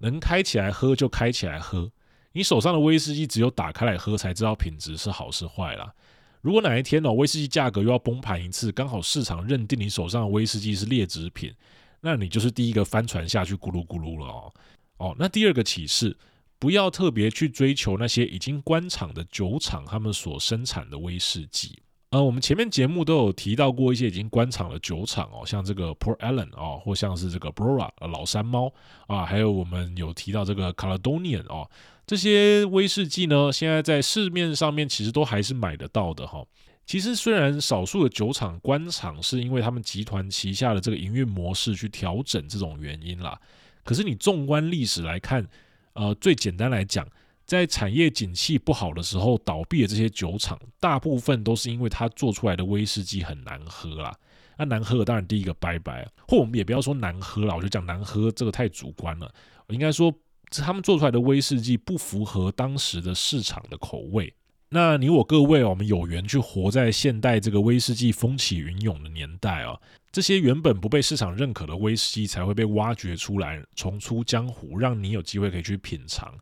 [0.00, 1.90] 能开起来喝就开起来喝。
[2.32, 5.94] 你手上的威士忌只有打开来喝才知道品质是好是坏啦。
[6.42, 11.54] 如果哪一天哦，威士忌价格又要崩盘一次，刚好市场认定你手上的威士忌是劣质品。
[12.00, 14.52] 那你就是第一个翻船下去咕噜咕噜了哦
[14.96, 15.16] 哦。
[15.18, 16.16] 那第二个启示，
[16.58, 21.78] 不要特别去追求那些已经关厂的酒厂他们所生产的威士忌。
[22.10, 28.72] 呃，我们前面节目都有提到过一些已经关厂的酒厂哦，像这个 Port Ellen 哦，或像是这个 Brora 老山猫
[29.06, 31.70] 啊，还有我们有提到这个 Caledonian 哦，
[32.04, 36.46] 这些威士忌呢，现在在市面上面其实都还是买得到的哈、哦。
[36.84, 43.40] 其实，虽然少数的酒厂关厂是因为他们集团旗下的这个营运模式去调整这种原因啦，
[43.84, 45.46] 可是你纵观历史来看，
[45.92, 47.06] 呃，最简单来讲，
[47.50, 54.16] 在产业景气不好的时候倒闭的这些酒厂，大部分都是因为它做出来的威士忌很难喝啦。
[54.56, 59.28] 那难喝的当然第一个拜拜，或我们也不要说难喝啦，我就讲难喝这个太主观了，
[59.66, 60.14] 我应该说
[60.52, 64.32] 他们做出来的威士忌不符合当时的市场的口味。
[64.68, 69.76] 那你我各位，我们有缘去活在现代这个威士忌风起云涌的年代啊，
[70.12, 76.32] 这些原本不被市场认可的威士忌才会被挖掘出来，重出江湖，让你有机会可以去品尝。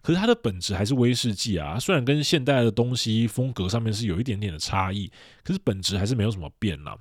[0.00, 5.10] 可是它的本质还是威士忌啊，虽然跟现代的东西风格上面是有一点点的差异，
[5.42, 6.96] 可是本质还是没有什么变啦。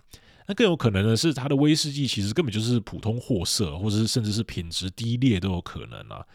[0.47, 6.25] 那更有可能的是，它的威士忌其实根本就是普通货色，或者是甚至是品质低劣都有可能啊。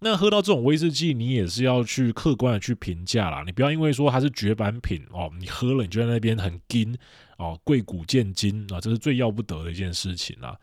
[0.00, 3.42] 那喝到这种威士忌，你也是要去客观的去评价啦。
[3.46, 6.94] 你不要因为说它是绝版品哦，你喝了你就在那边很惊
[7.38, 10.54] 哦，贵古贱今啊，这是最要不得的一件事情啦。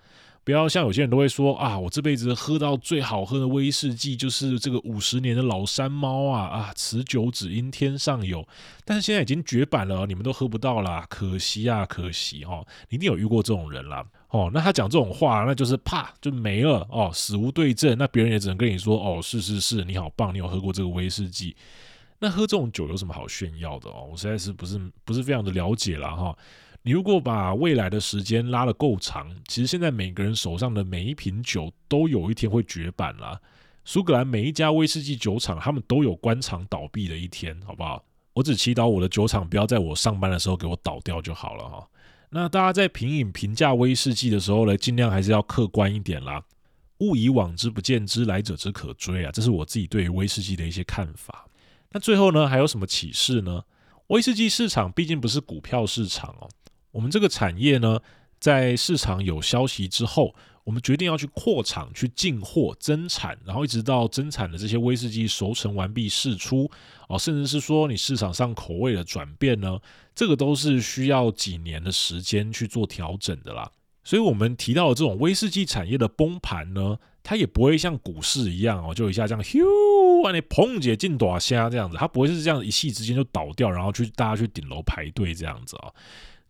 [0.45, 8.45] 不要像有些人都会说啊，我这辈子喝到最好喝的威士忌就是这个五十年的老山猫啊啊，此酒只因天上有。
[8.83, 14.05] 但是现在已经绝版了，你们都喝不到啦，可惜啊，可惜哦，一定有遇过这种人啦。
[14.29, 17.97] 哦，那他讲这种话，那就是啪就没了哦，死无对证。
[17.97, 21.55] 那别人也只能跟你说哦，是是是，你好棒，你有喝过这个威士忌。
[22.19, 24.09] 那喝这种酒有什么好炫耀的哦？
[24.11, 26.35] 我实在是不是不是非常的了解了哈。
[26.85, 33.39] 你如果把未来的时间拉得够长，其实现在每个人手上的每一瓶酒都有一天会绝版啦。
[33.85, 38.03] 苏格兰每一家威士忌酒厂，他们都有关厂倒闭的一天，好不好？
[38.33, 41.87] 我只祈祷我的酒厂不要在我上班的时候给我倒掉就好了哈。
[42.29, 46.43] 那大家在品饮评价威士忌的时候呢，尽量还是要客观一点啦。
[46.97, 51.45] 勿以往之不见之，来者之可追啊，这是我自己对于威士忌的一些看法。
[51.91, 53.63] 那最后呢，还有什么启示呢？
[54.07, 56.49] 威士忌市场毕竟不是股票市场哦。
[56.93, 57.99] 我们这个产业呢，
[58.39, 66.71] 在市场有消息之后，我们决定要去扩厂、去进货、增产，然后一直到增产的这些威士忌熟成完毕释出，
[67.09, 69.77] 哦，甚至是说你市场上口味的转变呢，
[70.15, 73.69] 这个都是需要几年的时间去做调整的啦。
[74.05, 79.59] 所以，我们提到的这种威士忌产业的崩盘呢，它也不会像股市一样哦，就一下这样咻，
[80.31, 85.91] 那砰姐进大虾这样子，它不会是这样一夕之间就倒掉，然后去大家去顶楼排队这样子啊。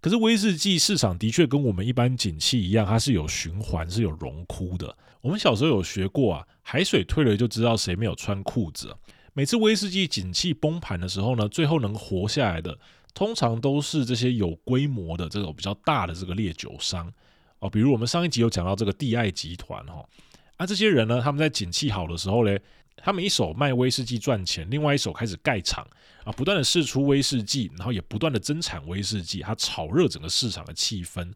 [0.03, 4.93] 可是威士忌市场的确跟我们一般景气一样，它是有循环，是有荣枯的。
[5.21, 8.93] 我们小时候有学过啊，海水退了就知道谁没有穿裤子。
[9.31, 12.77] 每次威士忌景气崩盘的时候呢，最后能活下来的，
[13.13, 17.09] 通常都是这些有规模的这种比较大的这个烈酒商
[17.59, 17.69] 哦。
[17.69, 20.05] 比如我们上一集有讲到这个帝爱集团哈，
[20.57, 22.61] 啊这些人呢，他们在景气好的时候嘞。
[22.97, 25.86] 他们一手卖威士忌赚钱，另外一手开始盖厂
[26.23, 31.32] 啊，不断的试出威士忌，然后也不断的增产威士忌，它炒热整个市场的气氛。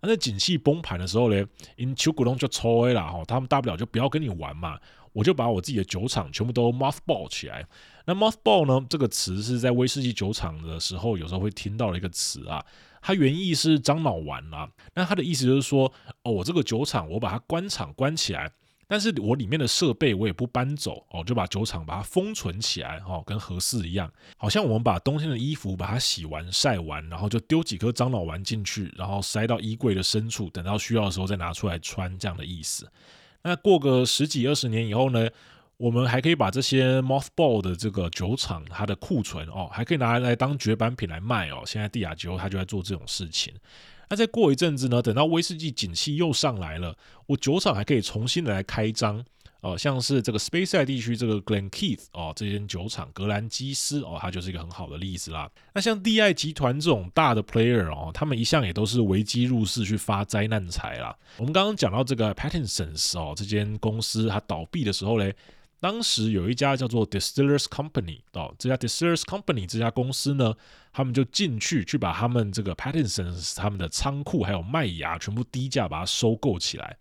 [0.00, 1.44] 啊，在景气崩盘的时候呢，
[1.76, 4.78] 因求股东就抽 A 了哈，他们大不了就不要跟你玩嘛，
[5.12, 7.66] 我就把我自己的酒厂全部都 mothball 起来。
[8.06, 12.64] 那 mothball 呢，这个词是在威士忌酒厂的时候有时候会听到的一个词啊，
[13.02, 15.92] 它原意是樟脑丸啊，那它的意思就是说，
[16.22, 18.50] 哦，我这个酒厂我把它关厂关起来。
[18.90, 32.90] 但是我里面的设备我也不搬走哦，就把酒厂把它封存起来哦，跟和四一样，好像我们把冬天的衣服把它洗完晒完，然后就丢几颗樟脑丸进去，然后塞到衣柜的深处，等到需要的时候再拿出来穿，这样的意思。
[33.42, 35.28] 那过个十几二十年以后呢，
[35.76, 41.62] 我们还可以把这些 mothball 的这个酒厂它的库存哦，还可以拿来当绝版品来卖哦。
[41.64, 43.54] 现在帝亚吉欧它就在做这种事情。
[44.10, 46.94] 那再过一阵子呢，等到威士忌景气又上来了，
[47.26, 49.24] 我酒厂还可以重新的来开张
[49.60, 55.48] 哦，像是这个 Space i 地区这个 Glenkeith 哦，这间酒厂格兰基斯哦，它就是一个很好的例子啦。
[55.74, 56.34] 那像 D.I.
[56.34, 61.16] 集团这种大的 player 哦，他们一向也都是危机入市去发灾难财啦。
[61.36, 65.34] 我们刚刚讲到这个 Pattinsons 哦，这间公司它倒闭的时候嘞。
[65.82, 70.54] 当时有一家叫做 Distillers Company 哦，这家 Distillers Company 这家公司呢，
[70.92, 76.96] 他们就进去去把他们这个 Pattinsons 他们的仓库还有麦芽全部低价把它收购起来。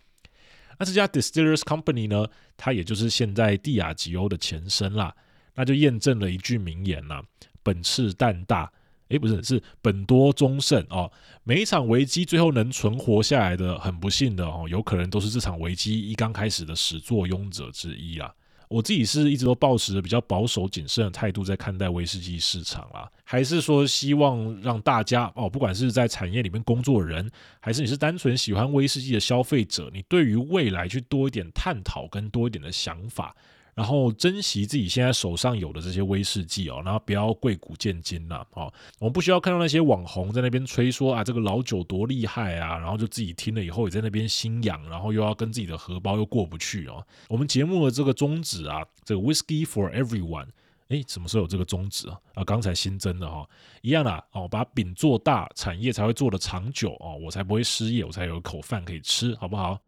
[0.77, 2.25] 那这家 Distillers Company 呢，
[2.55, 5.13] 它也就是现在帝亚吉欧的前身啦。
[5.55, 7.21] 那就验证了一句名言呐：
[7.61, 8.71] 本次蛋大，
[9.09, 11.11] 诶，不是，是本多终胜哦。
[11.43, 18.33] 每一场危机最后能存活下来的，很不幸的哦，有可能都是这场危机一刚开始的始作俑者之一啦。
[18.69, 27.29] 我自己是一直都保持着比较保守谨慎的态度在看待威士忌市场啦，还是说希望让大家哦，不管是在产业里面工作的人，
[27.59, 33.35] 还是你是单纯喜欢威士忌的消费者，你对于未来去多一点探讨跟多一点的想法。
[33.75, 38.71] 然后珍惜自己现在手上有的这些威士忌哦，然后不要贵古贱今呐哦。
[38.99, 47.05] 我们不需要看到那些网红在那边吹说啊，这个老酒多厉害啊，然后就自己听了以后也在那边心痒，然后又要跟自己的荷包又过不去哦。
[47.29, 50.47] 我们节目的这个宗旨啊，这个 Whisky for Everyone，
[50.89, 52.19] 诶，什么时候有这个宗旨啊？
[52.33, 53.47] 啊，刚才新增的哈，
[53.81, 59.79] 一样啦哦，把饼做大，产业才会做得长久哦，我才不会失业，我才有口饭可以吃，好不好？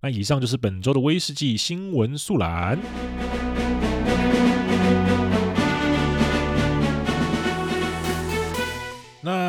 [0.00, 2.78] 那以上就是本周的威士忌新闻速览。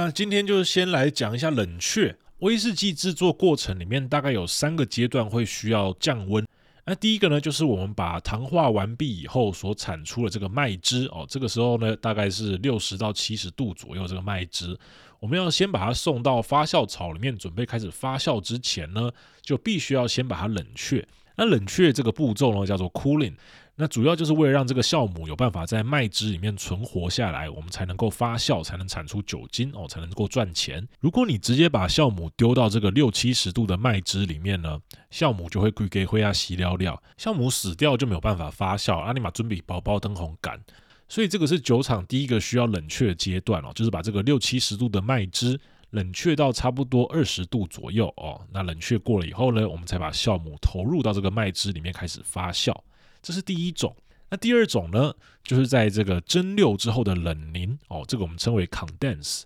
[0.07, 2.15] 那今天就先来讲一下冷却。
[2.39, 6.47] 威士忌制作过程里面大概有三个阶段会需要降温。
[6.85, 14.79] 那第一个呢，就是我们把糖化完毕以后所产出的这个麦汁哦，这个时候呢，大概是六十到七十度左右这个麦汁。
[15.19, 21.05] 我们要先把它送到发酵槽里面，准备开始发酵之前呢，就必须要先把它冷却。
[21.35, 23.33] 那冷却这个步骤呢，叫做 cooling。
[23.79, 30.85] 那主要就是为了让这个酵母有办法在麦汁里面存活下来，我们才能够发酵，才能产出酒精哦，才能够赚钱。
[30.99, 34.79] 如果你直接把酵母丢到这个六七十度的麦汁里面呢，
[35.11, 40.59] 酵母就会归给灰啊稀料料，酵母死掉就没有办法发酵，阿尼玛准备包包灯红干。
[41.07, 45.57] 所以这个是酒厂第一个需要冷却的阶段哦，就是把这个六七十度的麦汁
[45.91, 48.41] 冷却到差不多二十度左右哦。
[48.51, 52.75] 那冷却过了以后呢，我们才把酵母投入到这个麦汁里面开始发酵，
[53.27, 53.93] 这是第一种。
[54.29, 55.13] 那第二种呢，
[55.43, 59.41] 就是在这个蒸馏之后的冷凝哦，这个我们称为 condense。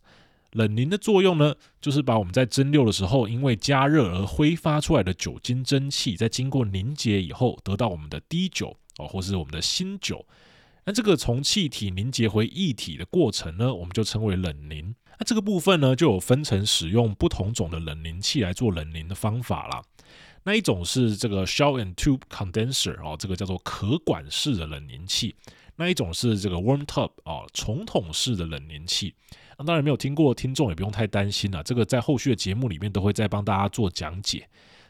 [0.51, 10.23] 冷凝的作用呢，就是把我们在蒸馏的时候因为加热而挥发出来的酒精蒸汽，在经过凝结以后，得到我们的低酒哦，或是我们的新酒。
[10.85, 14.93] 那这个从气体凝结回液体的过程呢，我们就称为冷凝。
[15.17, 19.81] 那这个部分呢，就有分成使用不同种的冷凝器来做冷凝的方法啦。
[20.43, 25.35] 那一种是这个 shell and tube condenser 哦，这个叫做可管式的冷凝器。
[25.75, 29.13] 那一种是这个 warm tub 哦，重筒式的冷凝器。
[29.57, 31.63] 那当然没有听过，听众也不用太担心了。
[31.63, 34.47] 这个在后续的节目里面都会再帮大家做讲解。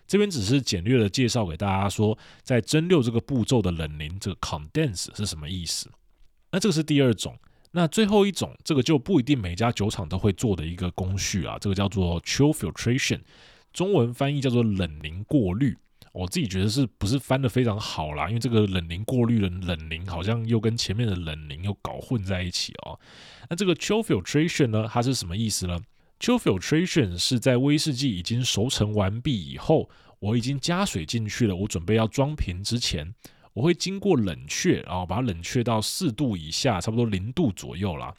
[0.08, 5.90] 这边只是简略的介绍给大家说，在蒸馏这个步骤的冷凝，这个 condense 是什么意思？
[6.52, 7.38] 那这个是第二种。
[7.72, 13.22] 那最后一种，这个就不一定每家酒厂都会做的一个工序啊，这个叫做 chill filtration，
[13.74, 15.78] 中文翻译叫做冷凝过滤。
[16.14, 18.28] 我自己觉得是不是翻得非常好啦？
[18.28, 23.00] 因为这个冷凝过滤的冷凝好像又跟前面的冷凝又搞混在一起哦。
[23.50, 25.80] 那这个 chill filtration 呢，它是什么意思呢
[26.20, 33.16] ？chill filtration 是在威士忌已经熟成完毕以后，我已经加水进去了，我准备要装瓶之前，
[33.54, 38.14] 我会经过冷却，然后把它冷却到四度以下，差不多零度左右啦。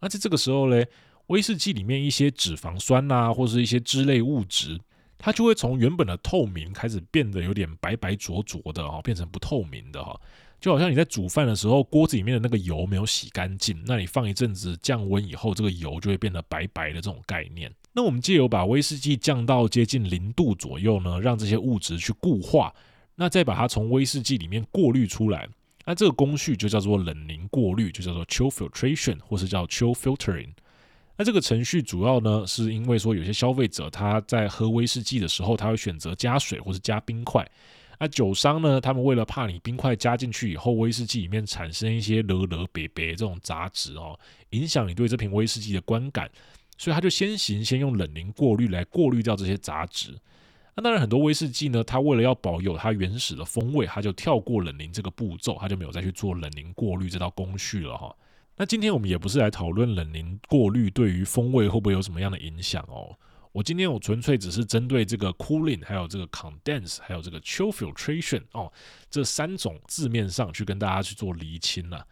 [0.00, 0.84] 那在这个时候呢，
[1.28, 4.78] 威士忌里面一些脂肪酸呐、啊，或是一些脂类物质。
[5.22, 10.18] 它就会从原本的透明开始变得有点白白浊浊的哦，变成不透明的哈，
[10.58, 17.70] 就好像你在煮饭的时候，锅子里面的那个油没有洗干净，那你放一阵子降温以后，这个油就会变得白白的这种概念。
[17.92, 22.72] 那我们借由把威士忌降到接近零度左右呢，让这些物质去固化，
[23.14, 25.46] 那再把它从威士忌里面过滤出来，
[25.84, 30.48] 那这个工序就叫做冷凝过滤，就叫做 chill filtration，或是叫 chill filtering。
[31.20, 37.46] 那这个程序主要呢，是因为说有些消费者他在喝威士忌的时候，他会选择加水或是加冰块。
[37.98, 44.18] 那酒商呢，他们为了怕你冰块加进去以后，威士忌里面产生一些勒勒别别这种杂质哦，
[44.52, 46.26] 影响你对这瓶威士忌的观感，
[46.78, 50.18] 所以他就先行先用冷凝过滤来过滤掉这些杂质。
[50.74, 58.16] 那当然，很多威士忌呢，它为了要保有它原始的风味，它就跳过冷凝这个步骤，它就没有再去做冷凝过滤这道工序了哈。
[58.60, 63.16] 那今天我们也不是来讨论冷凝过滤对于风味会不会有什么样的影响哦。
[63.52, 68.70] 我今天我纯粹只是针对这个 cooling，还有这个 condense，还有这个 chill filtration 哦，
[69.08, 72.06] 这三种字面上去跟大家去做厘清了。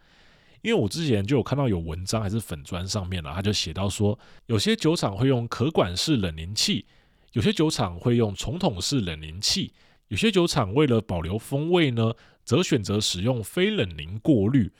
[0.63, 6.87] 因为我之前就有看到有文章还是粉砖上面了，他就写到说，有些酒厂会用可管式冷凝器，
[7.33, 9.71] 有些酒厂会用重桶式冷凝器，
[10.07, 14.71] 有些酒厂为了保留风味呢，则选择使用非冷凝过滤。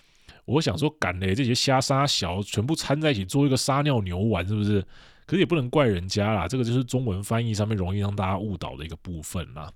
[0.50, 4.84] 我想说，干嘞，这些虾杀小全部掺在一起做一个撒尿牛丸，是不是？
[5.28, 9.72] 可是也不能怪人家啦，这个就是中文翻译上面容易让大家误导的一个部分啦。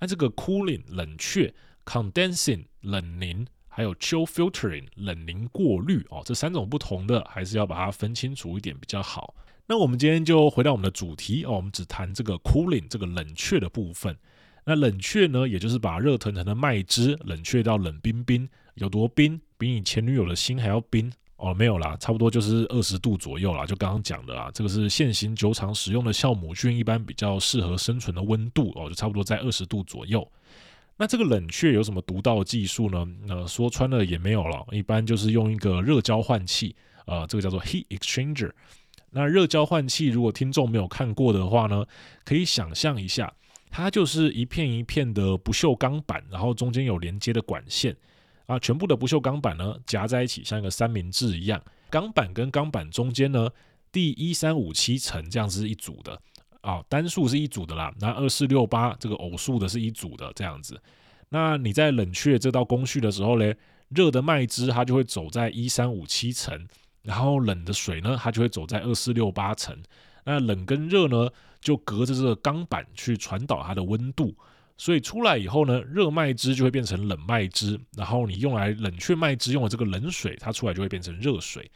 [0.00, 1.52] 那这个 cooling 冷却
[1.84, 9.34] ，condensing 冷凝，还有 chill filtering 冷凝过滤哦，这三种不同的，还是要把它分清楚一点比较好。
[9.66, 14.16] 那我们今天就回到我们的主题哦，我们只谈这个 cooling 这个冷却的部分。
[14.64, 19.40] 那冷却呢，也就是把热腾腾的麦汁冷却到冷冰冰，有多冰？
[19.62, 21.54] 比你前女友的心还要冰哦？
[21.54, 23.64] 没有啦，差不多就是二十度左右啦。
[23.64, 30.28] 就刚刚讲的啦，这个是现行酒厂使用的酵母菌一般比较适合生存的温度哦，就差不多在二十度左右。
[30.96, 33.06] 那这个冷却有什么独到技术呢？
[33.28, 36.74] 呃，说穿了也没有了，一般就是用一个热交换器，
[37.06, 38.50] 呃，这个叫做 heat exchanger。
[39.10, 41.86] 那热交换器如果听众没有看过的话呢，
[42.24, 43.32] 可以想象一下，
[43.70, 47.96] 它就是一片一片的不锈钢板，然后中间有连接的管线。
[48.52, 51.62] 啊，全部的不锈钢板呢，夹在一起，像一个三明治一样。
[51.88, 53.48] 钢板跟钢板中间呢，
[53.90, 56.20] 第一三五七层这样子是一组的
[56.60, 57.90] 啊，单数是一组的啦。
[57.98, 60.78] 那二四六八这个偶数的是一组的这样子。
[61.30, 63.54] 那你在冷却这道工序的时候呢，
[63.88, 66.68] 热的麦汁它就会走在一三五七层，
[67.00, 69.74] 然后冷的水呢，它就会走在二四六八层。
[70.24, 71.30] 那冷跟热呢，
[71.62, 74.36] 就隔着这个钢板去传导它的温度。
[74.82, 81.70] 所以出来以后呢，热麦汁就会变成冷麦汁，然后你用来冷却麦汁用的这个冷水，它出来就会变成热水。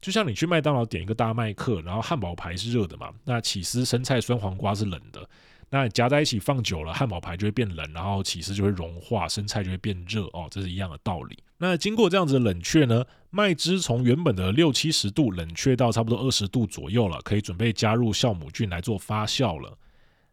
[0.00, 5.24] 就像你去麦当劳点一个大麦克，然后汉堡排是热的嘛，那起司、生菜、酸黄瓜是冷的，
[5.68, 11.38] 那夹在一起放久了，汉堡排就会变冷，然后起司就会融化，生菜就会变热哦，这是一样的道理。
[11.58, 19.78] 那经过这样子的冷却呢，麦汁从原本的六七十度冷却到差不多二十度左右了，可以准备加入酵母菌来做发酵了。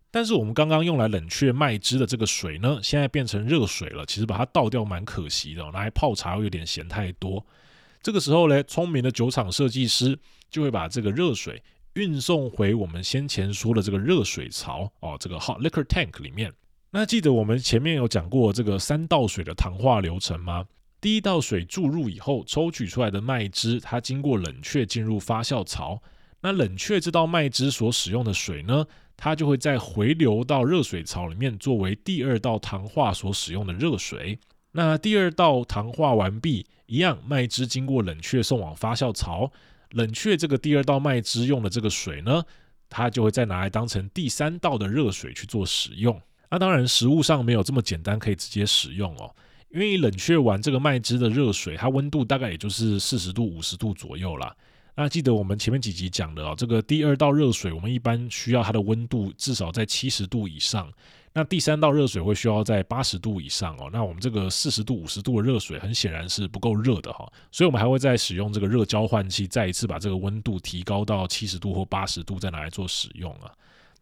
[0.09, 4.05] 但是我们刚刚用来冷却麦汁的这个水呢，现在变成热水了。
[4.05, 7.45] 其实把它倒掉蛮可惜的，拿来泡茶会有点嫌太多。
[8.01, 10.17] 这个时候呢，聪明的酒厂设计师
[10.49, 11.61] 就会把这个热水
[11.93, 16.53] 运送回我们先前说的这个热水槽哦，这个 hot liquor tank 里面。
[16.91, 20.65] 那记得我们前面有讲过这个三道水的糖化流程吗？
[21.01, 26.01] 第一道水注入以后，抽取出来的麦汁，它经过冷却进入发酵槽。
[26.41, 28.85] 那冷却这道麦汁所使用的水呢，
[29.17, 34.39] 它就会再回流到热水槽里面，作为第二道糖化所使用的热水。
[34.71, 39.51] 那第二道糖化完毕，一样麦汁经过冷却送往发酵槽，
[39.89, 42.43] 冷却这个第二道麦汁用的这个水呢，
[42.87, 46.21] 它就会再拿来当成第三道的热水去做使用。
[46.51, 49.35] 那当然，食物上没有这么简单可以直接使用哦，
[49.69, 54.55] 因为冷却完这个麦汁的热水，它温度大概也就是四十度、五十度左右啦。
[54.99, 60.91] 那记得我们前面几集讲的哦，这个第二道热水，我们一般需要它的温度至少在七十度以上。
[61.33, 63.91] 那第三道热水会需要在八十度以上哦。
[63.93, 73.53] 那我们这个四十度、五十度的热水很显然是不够热的哈，所以我们还会再使用这个热交换器，再一次把这个温度提高到七十度或八十度，再拿来做使用啊。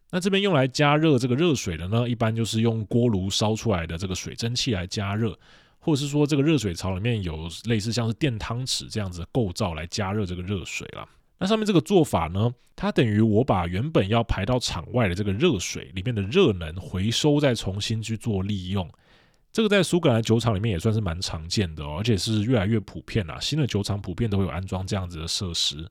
[0.10, 5.38] 那这边用来加热这个热水的呢，一般就是用锅炉烧出来的这个水蒸气来加热，
[5.86, 11.08] 或者是说这个热水槽里面有类似像是电汤匙这样子的构造来加热这个热水啦。
[11.38, 18.90] 那上面这个做法呢，它等于我把原本要排到场外的这个热水里面的热能回收，再重新去做利用。
[19.54, 23.40] 这个在苏格兰酒厂里面也算是蛮常见的哦，而且是越来越普遍啦。
[23.40, 25.88] 新的酒厂普遍都会有安装这样子的设施。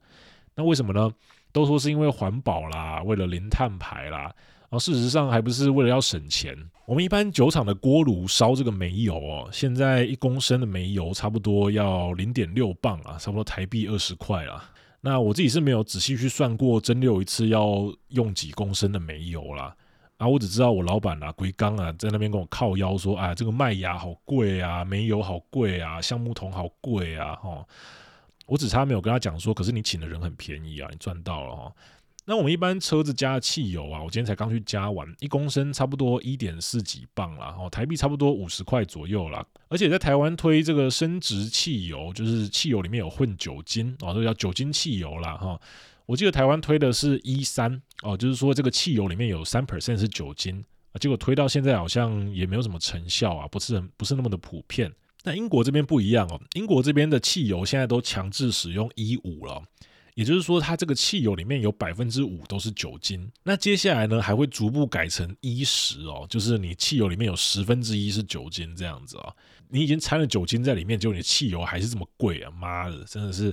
[0.56, 1.08] 那为什么呢？
[1.52, 4.34] 都说是因为环保啦，为了零碳排啦。
[4.64, 6.56] 然后事实上还不是为了要省钱。
[6.86, 14.70] 我们一般酒厂的锅炉烧这个煤油哦，现在一公升的煤油差不多要零点六磅啊，差不多台币二十块啦。
[15.00, 19.74] 那我自己是没有仔细去算过蒸馏一次要用几公升的煤油啦，
[20.18, 27.66] 啊，我只知道我老板啊，龟刚啊，在那边跟我靠腰说，啊，这个麦芽好贵啊，煤油好贵啊，橡木桶好贵啊，哦，
[28.46, 31.72] 我只差没有跟他讲说，可是你请的人很便宜啊，你赚到了哈。
[32.26, 39.44] 那我们一般车子加汽油啊，我今天才刚去加完，一公升差不多一点四几磅啦，哦，台币差不多五十块左右啦。
[39.68, 45.36] 而且在台湾推这个生质汽油，就是汽油里面有混酒精哦，这个叫酒精汽油啦。
[45.36, 45.60] 哈。
[46.06, 54.90] 我记得台湾推的是 E 三哦，就是说这个汽油里面有三 percent 是酒精啊，结果推到现在好像也没有什么成效啊，不是很不是那么的普遍。
[55.24, 59.62] 那英国这边不一样哦，英国这边的汽油现在都强制使用 E 五了。
[60.14, 63.30] 也就是说，它这个汽油里面有百分之五都是酒精。
[63.42, 69.34] 那接下来呢，还会逐步改成一十哦，就是你汽油里面有十分之一是酒精这样子啊。
[69.68, 72.50] 你已经掺了酒精在里面，结果你汽油还是这么贵啊！
[72.52, 73.52] 妈的，真的是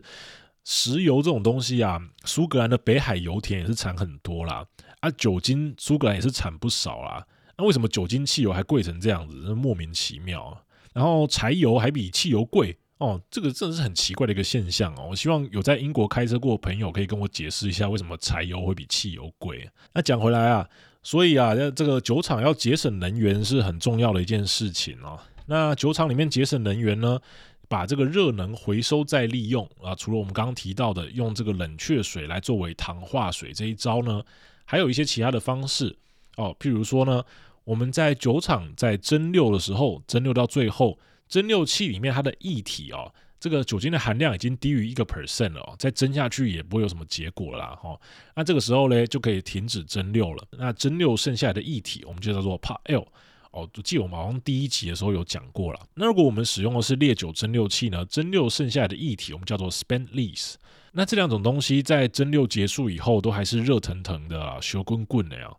[0.64, 4.64] 石油这种东西啊，苏格兰的北海油田也是产很多啦，
[5.00, 7.26] 啊，酒精苏格兰也是产不少啦。
[7.58, 9.36] 那为什么酒精汽油还贵成这样子？
[9.56, 10.64] 莫名其妙。
[10.94, 12.78] 然后柴油还比汽油贵。
[13.02, 15.08] 哦，这个真的是很奇怪的一个现象哦。
[15.10, 19.68] 我希望有在英国开车过的朋友可以跟我解释一下，为什么柴油会比汽油贵。
[19.92, 20.70] 那讲回来啊，
[21.02, 25.20] 所以啊，这个酒厂要节省能源是很重要的一件事情哦。
[25.48, 27.20] 那酒厂里面节省能源呢，
[27.68, 34.22] 把这个热能回收再利用啊，除了我们刚刚提到的用这个冷却水来作为糖化水这一招呢，
[34.64, 35.98] 还有一些其他的方式
[36.38, 36.56] 哦。
[36.60, 37.24] 譬如说呢，
[37.64, 41.00] 我们在酒厂在蒸馏的时候，蒸馏到最后。
[41.32, 43.10] 蒸馏器里面它的液体哦，
[43.40, 47.98] 这个酒精的含量已经低于一个 percent 了哦，再蒸下去也不会有什么结果啦哈。
[48.36, 50.46] 那这个时候呢，就可以停止蒸馏了。
[50.60, 53.08] 那蒸馏剩下来的液体，我们就叫做 p a l
[53.52, 53.70] 哦。
[53.82, 55.80] 记得我们好像第一集的时候有讲过了。
[55.94, 60.56] 那如果我们使用的是烈酒蒸馏器呢，蒸馏剩下来的液体，我们叫做 spent lease。
[60.92, 65.50] 那这两种东西在蒸馏结束以后，都还是热腾腾的啊，烧滚滚的呀。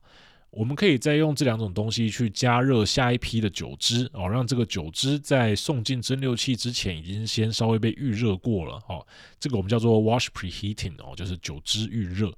[0.52, 9.04] 我们可以再用这两种东西去加热下一批的酒汁哦，让这个酒汁在送进蒸馏器之前已经先稍微被预热过了哦。
[9.40, 12.30] 这个我们叫做 wash preheating 哦，就是酒汁预热。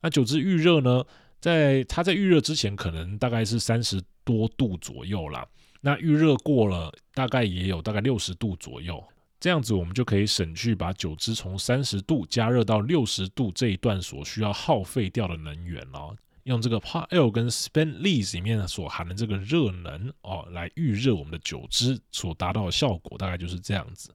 [0.00, 1.04] 那酒汁预热呢，
[1.40, 5.44] 在它在预热之前可能大概是三十多度左右啦。
[5.80, 9.02] 那预热过了，大概也有大概六十度左右。
[9.40, 16.16] 这样子我们就可以省去把酒汁从三十度加热到六十度这一段所需要耗费掉的能源哦。
[16.46, 24.14] 用这个泡 L 跟 spend lees 里面所含的这个热能哦，来预热我们的酒汁所达到的效果，大概就是这样子。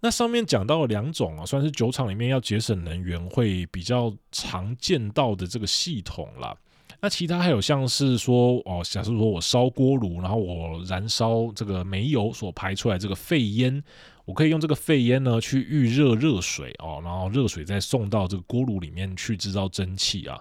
[0.00, 6.56] 那上面讲到了两种啊，算是酒厂里面要节省能源会比较常见到的这个系统啦。
[7.00, 13.82] 那其他还有像是说哦，假设说我烧锅炉，然后我燃烧这个煤油所排出来这个废烟，
[14.24, 20.40] 我可以用这个废烟呢去预热热水哦，然后热水再送到这个锅炉里面去制造蒸汽啊。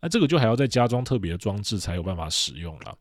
[0.00, 2.96] 那这个就还要再加装特别的装置才有办法使用了。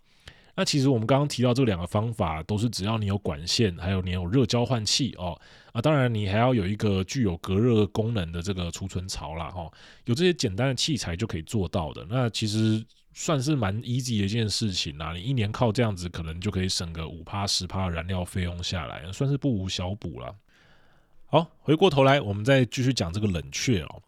[0.56, 5.40] 那其实我们刚刚提到这两个方法，都是只要你有管线，还有你有热交换器哦。
[5.72, 9.50] 啊，当然你还要有一个具有隔热功能的这个储存槽啦。
[9.50, 9.72] 哈。
[10.04, 12.06] 有这些简单的器材就可以做到的。
[12.10, 12.84] 那其实
[13.14, 15.14] 算是蛮 easy 的一件事情啦。
[15.14, 20.36] 你一年靠这样子，可能就可以省个五趴十趴燃料费用下来，算是不无小补了。
[21.28, 24.02] 好，回过头来，我们再继续讲这个冷却哦。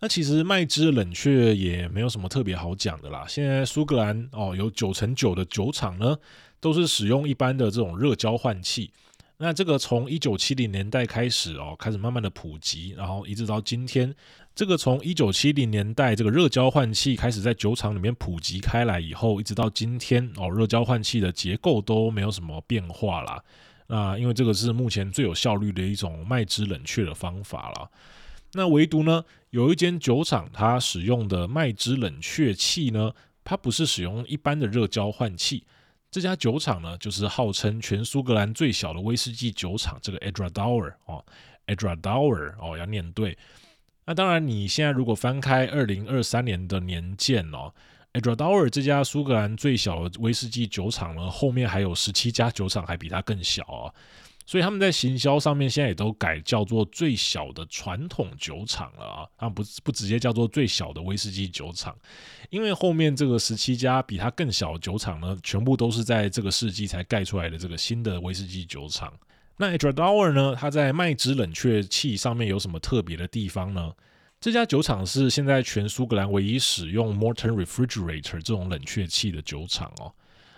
[0.00, 3.26] 那其实麦汁冷却也没有什么特别好讲的啦。
[3.28, 6.16] 现在苏格兰哦，有九成九的酒厂呢，
[6.58, 8.90] 都是使用一般的这种热交换器。
[9.36, 14.14] 那这个从一九七零年代开始哦，开始慢慢的普及，然后一直到今天，
[14.54, 23.42] 这个从一九七零年代这个热交换器开始在酒厂里面普及开来以后，一直到今天哦，热交换器的结构都没有什么变化啦。
[23.86, 27.88] 那因为这个是目前最有效率的一种麦汁冷却的方法啦。
[28.52, 33.12] 那唯独呢，有一间酒厂，它使用的麦汁冷却器呢，
[33.44, 35.64] 它不是使用一般的热交换器，
[36.10, 41.24] 这家酒厂呢，就是号称全苏格兰最小的威士忌酒厂，这个 Edradour 哦
[41.66, 43.38] ，Edradour 哦，要念对。
[44.06, 47.72] 那当然，你现在如果翻开二零二三年的年鉴哦
[48.14, 53.94] ，Edradour 这家苏格兰最小的威士忌酒厂呢，后面还有十七家酒厂还比它更小啊。
[54.50, 61.96] 所以他们在行销上面现在也都改叫做最小的传统酒厂了啊，他们不不直接叫做最小的威士忌酒厂，
[62.48, 69.12] 因为后面这个十七家比它更小的酒厂呢，全部都是在这个世纪才盖出来的这个新的威士忌酒厂。
[69.58, 73.92] 那 Edradour 呢，它在麦汁冷却器上面有什么特别的地方呢？
[74.40, 80.12] 这家酒厂是现在全苏格兰唯一使用 Morton Refrigerator 这种冷却器的酒厂哦。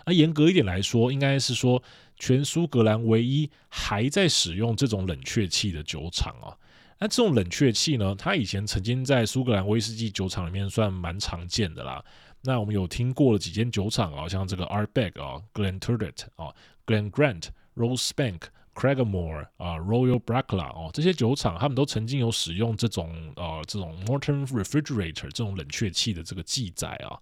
[0.07, 1.83] 那严格一点来说，应该是说。
[2.17, 6.57] 全苏格兰唯一还在使用这种冷却器的酒厂啊，
[6.99, 12.03] 那这种冷却器呢，它以前曾经在苏格兰威士忌酒厂里面算蛮常见的啦。
[12.41, 16.53] 那我们有听过了几间酒厂啊，像这个 Ardbeg 啊、Glenturret 啊、
[16.85, 27.17] Glen Grant，Rosebank，Craigmore 啊、Royal Brackla 哦，这些酒厂他们都曾经有使用这种呃这种 Morton Refrigerator 这种冷却器的这个记载啊。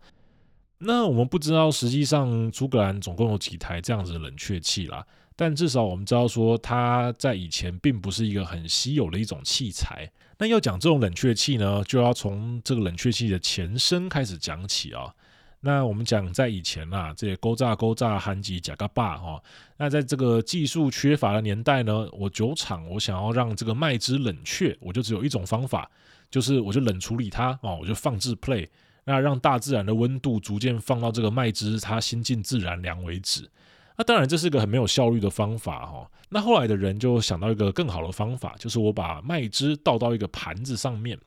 [0.83, 5.05] 那我们不知道实际上苏格兰总共有几台这样子的冷却器啦，
[5.35, 10.09] 但至少我们知道说它在以前并不是一个很稀有的一种器材。
[10.39, 15.13] 那要讲这种冷却器呢，就要从这个冷却器的前身开始讲起啊。
[15.59, 19.39] 那我们讲在以前啊，这些勾炸勾炸韩吉贾嘎巴哈，
[19.77, 25.87] 那在这个技术缺乏的年代呢，我酒厂我想要让这个麦汁冷却，我就只有一种方法，
[26.31, 28.67] 就是我就冷处理它哦，我就放置 play。
[29.05, 33.49] 那让大自然的温度逐渐放到这个麦汁它心静自然凉为止。
[33.97, 36.09] 那当然这是一个很没有效率的方法哈。
[36.29, 41.19] 那后来的人就想到一个更好的方法，就是我把麦汁倒到一个盘子上面。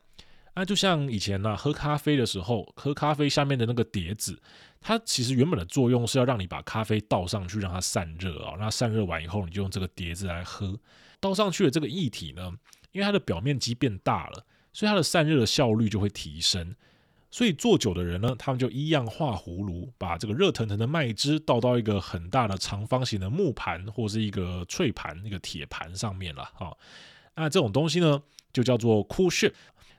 [0.55, 4.41] 那就像以前呢、喝咖啡的时候，喝咖啡下面的那个碟子，
[4.79, 8.55] 它其实原本的作用是要让你把咖啡倒上去，让它散热啊。
[8.57, 10.79] 那散热完以后，你就用这个碟子来喝。
[11.19, 12.53] 倒上去的这个液体呢，
[12.93, 16.73] 因为它的表面积变大了，所以它的散热的效率就会提升。
[17.35, 26.49] 所以做酒的人呢，他们就一样画葫芦，把这个热腾腾的麦汁倒到一个很大的长方形的木盘或是一个脆盘、一个铁盘上面了。
[26.53, 26.73] 哈，
[27.35, 28.21] 那这种东西呢，
[28.53, 29.51] 就叫做 coolship。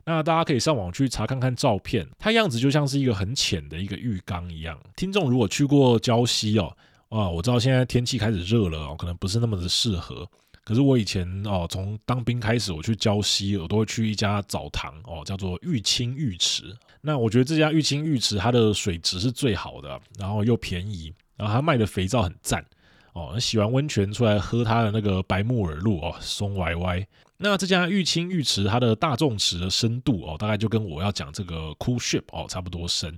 [0.07, 4.81] 那大家可以上网去查看看照片，它样子就像是一个很浅的一个浴缸一样。
[4.97, 6.75] 听众如果去过礁溪哦，
[7.11, 10.27] 啊，我知道现在天气开始热了哦，可能不是那么的适合。
[10.67, 16.77] 可是我以前哦，从当兵开始，我去礁溪，我都会去一家澡堂哦，叫做玉清浴池。
[17.01, 22.67] 那我觉得这家玉清浴池它的水质是最好的，然后又便宜，然后它卖的肥皂很赞
[23.13, 23.39] 哦。
[23.39, 27.07] 洗完温泉出来喝它的那个白木耳露哦，松歪歪。
[27.37, 33.17] 那这家玉清浴池它的大众池的深度哦，大概就跟我要讲这个 Coolship 哦差不多深，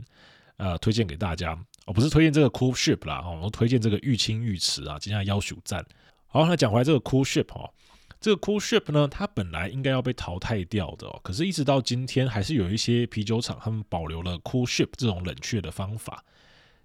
[0.59, 5.83] 呃，推荐给大家哦，不是推荐这个 Coolship 啦，哦，我推荐这个玉清浴池啊，今天要求赞。
[6.31, 7.73] 好，那讲回来这个 Coolship 哦，
[8.21, 16.23] 这个 Coolship 呢，它本来应该要被淘汰掉的哦，可是一直到今天，还是有一些啤酒厂他们保留了 Coolship 这种冷却的方法。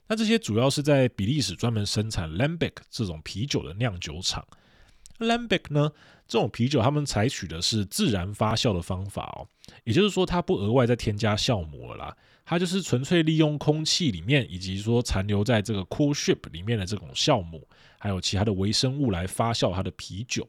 [0.08, 4.46] 那这些主要是在比利时专门生产 Lambic 这种啤酒的酿酒厂。
[5.20, 5.91] Lambic 呢，
[6.28, 9.48] 这种啤酒他们采取的是自然发酵的方法哦，
[9.84, 17.68] 也就是说它不额外再添加酵母了啦，它就是纯粹利用空气里面以及说残留在这个 Coolship 里面的这种酵母。
[18.00, 20.46] 还有其他的微生物来发酵它的啤酒。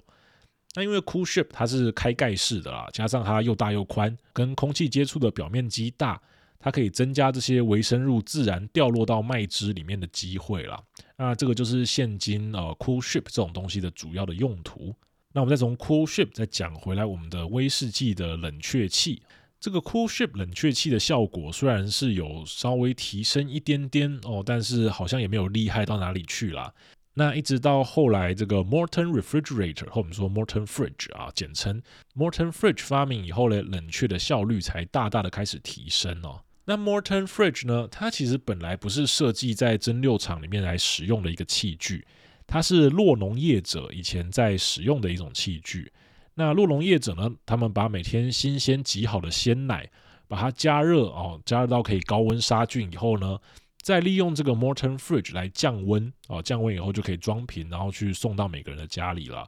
[0.75, 6.21] 那因为 Coolship 它是开盖式的啦，加上它又大又宽，跟空气接触的表面积大，
[6.59, 10.83] 它可以增加这些微生物自然掉落到麦汁里面的机会啦。
[11.17, 14.93] 那这个就是现今呃 Coolship 这种东西的主要的用途。
[15.33, 19.23] 那我们再从 Coolship 再讲回来，我们的威士忌的冷却器，
[19.65, 26.71] 这个 Coolship 冷却器的效果虽然是有稍微提升一点点哦，但是好像也没有厉害到哪里去啦。
[27.15, 31.81] 那一直到后来，这个 Morton Refrigerator 或我们说 Morton Fridge 啊，简称
[32.15, 36.43] Morton Fridge 发明以后呢，冷却的效率才大大的开始提升哦。
[36.67, 42.07] 那 Morton Fridge 呢，它其实本来不是设计在蒸馏厂里面来使用的一个器具，
[42.47, 45.91] 它是酪农业者以前在使用的一种器具。
[46.35, 49.91] 那酪农业者呢，他们把每天新鲜挤好的鲜奶，
[50.27, 53.39] 把它加热哦，加热到可以高温杀菌以后呢。
[53.83, 59.47] 再利用这个 Morton Fridge 来降温哦，降温以后就可以装瓶，然后去送到每个人的家里了。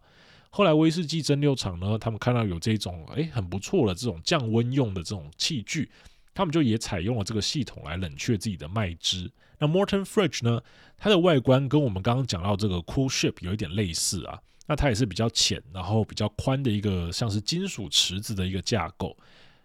[0.50, 5.90] 后来威士忌蒸馏厂呢，他们看到有这种诶很不错的这种降温用的这种器具，
[6.34, 9.32] 他们就也采用了这个系统来冷却自己的麦汁。
[9.58, 10.60] 那 Morton Fridge 呢，
[10.98, 19.16] 它的外观跟我们刚刚讲到这个 Coolship 有一点类似啊，那它也是比较浅，然后比较宽的一个像是金属池子的一个架构。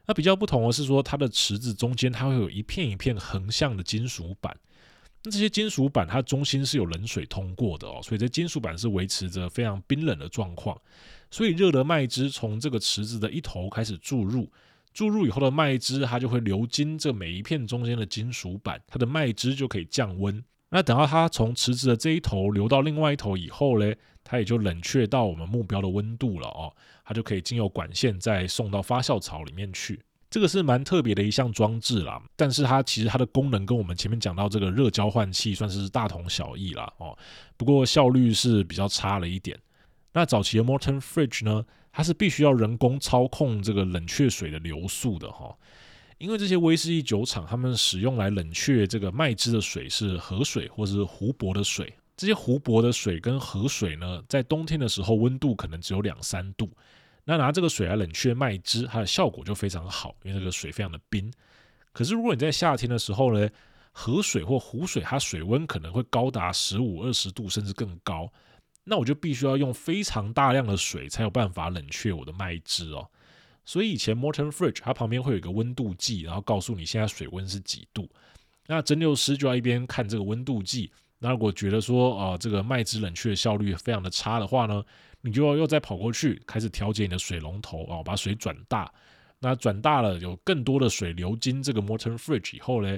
[0.06, 4.56] 那比较不同的是说，它的池子中间它会有一片一片横向的金属板。
[5.24, 10.80] 那这些金属板它中心是有冷水通过的哦，所以这金属板是维持着非常冰冷的状况。
[11.30, 14.52] 所以热的麦汁从这个池子的一头开始注入，
[14.93, 20.43] 注入以后的麦汁它就会流经这每一片中间的金属板，它的麦汁就可以降温。
[20.72, 23.94] 那等到它从池子的这一头流到另外一头以后呢，
[24.24, 26.74] 它也就冷却到我们目标的温度了哦，
[27.06, 30.00] 它就可以经由管线再送到发酵槽里面去。
[30.30, 37.18] 这个是蛮特别的一项装置啦，但是它其实它的功能跟我们前面讲到这个热交换器算是大同小异啦哦，
[37.58, 39.60] 不过效率是比较差了一点。
[40.14, 45.54] 那早期的 Morton Fridge 呢，它是必须要人工操控这个冷却水的流速的哈。
[46.22, 51.92] 因为这些威士忌酒厂，他们使用来冷却这个麦汁的水是河水或是湖泊的水。
[52.16, 56.70] 这些湖泊的水跟河水呢，在冬天的时候温度可能只有两三度。
[57.24, 61.34] 那拿这个水来冷却麦汁，它的效果就非常好，因为这个水非常的冰。
[61.92, 63.50] 可是如果你在夏天的时候呢，
[63.92, 68.32] 河水或湖水它水温可能会高达十五、二十度甚至更高，
[68.84, 73.10] 那我就必须要用非常大量的水才有办法冷却我的麦汁哦。
[73.64, 78.09] 所以以前 Morton Fridge 它旁边会有一个温度计，然后告诉你现在水温是几度。
[78.68, 80.91] 那蒸馏师就要一边看这个温度计。
[81.20, 84.84] 那如果觉得说啊、呃、这个麦汁冷却效率非常的差的话呢，
[85.22, 88.91] 你就要又再跑过去开始调节你的水龙头哦，把水转大。
[89.39, 92.97] 那转大了，有更多的水流经这个 Morton Fridge 以后呢，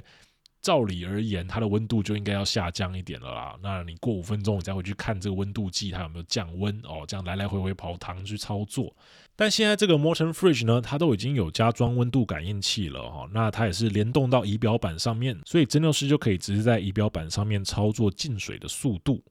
[0.63, 3.55] 照理而言它的温度就应该要下降一点了啦。
[3.61, 8.95] 那你过五分钟你再回去看这个温度计它有没有降温哦，这样来来回回跑堂去操作。
[9.35, 19.21] 但现在这个 Morton Fridge 呢，它都已经有加装温度感应器了哈，那它也是联动到仪表板上面，所以蒸馏师就可以直接在仪表板上面操作进水的速度。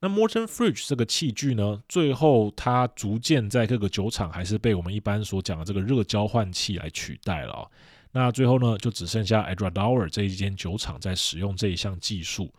[0.00, 7.70] 那 Morton Fridge 这个器具呢，最后它逐渐在各个酒厂还是被我们一般所讲的这个热交换器来取代了。
[8.12, 12.52] 那最后呢，就只剩下 Edradour 这一间酒厂在使用这一项技术。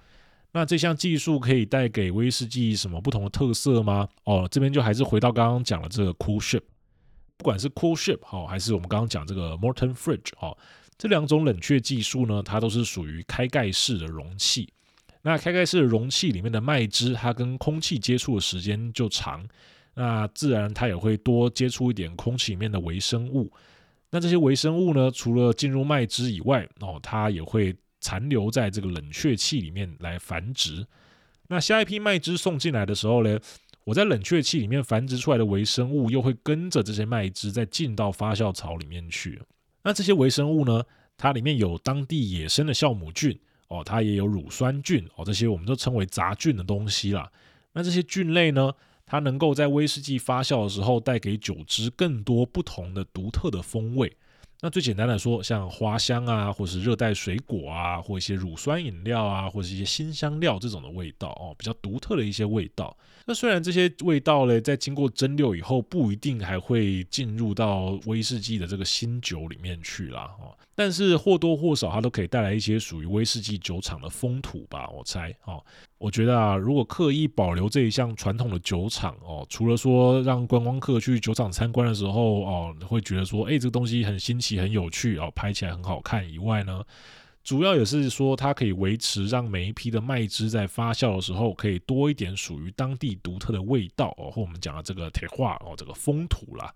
[0.54, 4.08] 那这项技术可以带给威士忌什么不同的特色吗？
[4.26, 6.62] 哦，这边就还是回到刚刚讲的这个 Coolship。
[7.38, 10.58] 不管是 Coolship 哦，还是我们刚刚讲这个 Morton Fridge 哦，
[10.98, 14.72] 这两种冷却技术呢，它都是属于开盖式的容器。
[15.22, 19.48] 那开盖式的容器里面的麦汁，它跟空气接触的时间就长，
[19.94, 23.52] 那自然它也会多接触一点空气里面的微生物。
[24.12, 30.86] 那这些微生物呢，除了进入麦汁以外，哦，它也会残留在这个冷却器里面来繁殖。
[31.48, 33.40] 那下一批麦汁送进来的时候呢，
[33.86, 39.42] 我在冷却器里面繁殖出来的微生物，又会跟着这些麦汁再进到发酵槽里面去。
[39.84, 40.84] 那这些微生物呢，
[41.18, 47.32] 它里面有当地野生的酵母菌哦，它也有乳酸菌哦，这些我们都称为杂菌的东西啦。
[47.74, 48.74] 那这些菌类呢，
[49.12, 54.16] 它能够在威士忌发酵的时候，带给酒汁更多不同的独特的风味。
[54.62, 62.96] 那最简单的说，像花香啊，或是热带水果啊，或一些乳酸饮料啊，或是一些新香料这种的味道哦，比较独特的一些味道。
[63.26, 75.64] 那虽然这些味道呢，在经过蒸馏以后，不一定还会进入到威士忌的这个新酒里面去啦哦，但是或多或少它都可以带来一些属于威士忌酒厂的风土吧，我猜哦。
[75.98, 86.84] 我觉得啊，如果刻意保留这一项传统的酒厂哦，除了说让观光客去酒厂参观的时候哦，会觉得说，哎，这个东西很新奇、很有趣哦，拍起来很好看以外呢，
[87.44, 96.72] 主要也是说它可以维持让每一批的麦汁在发酵的时候，可以多一点属于当地独特的味道哦，或我们讲的这个铁化哦，这个风土啦。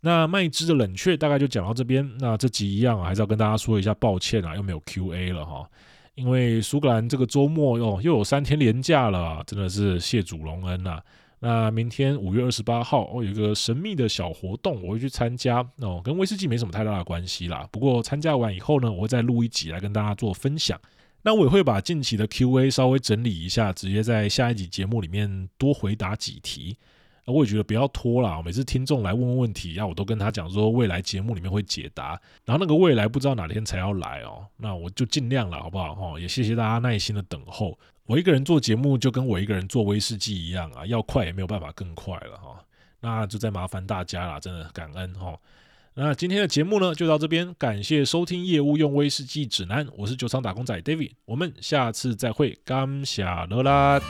[0.00, 5.68] 那麦汁的冷却大概就讲到这边，那这集一样还是要跟大家说一下抱歉啊，又没有 Q&A 了哈。
[6.14, 11.00] 因为苏格兰这个周末哟又有三天连假了，真的是谢主隆恩呐。
[11.40, 17.68] 那明天五月二十八号，哦，有一个神秘的小活动，我会去参加哦，跟威士忌没什么太大的关系啦。
[17.70, 20.80] 不过参加完以后呢，我会再录一集来跟大家做分享。
[21.22, 26.76] 那我也会把近期的 Q&A 稍微整理一下，直接在下一集节目里面多回答几题。
[27.26, 35.94] 我也觉得不要拖啦，每次听众来问问题，然后我都跟他讲说未来节目里面会解答，然后那个未来不知道哪天才要来哦，那我就尽量了，好不好？
[35.94, 37.78] 哈，也谢谢大家耐心的等候。
[38.08, 42.58] 我一个人做节目就跟我一个人做威士忌一样啊，要快也没有办法更快了哈。
[43.00, 45.38] 那就再麻烦大家啦，真的感恩哈。
[45.92, 54.00] 那今天的节目呢就到这边，感谢收听业务用威士忌指南，我是酒厂打工仔 David，我们下次再会，感谢了啦。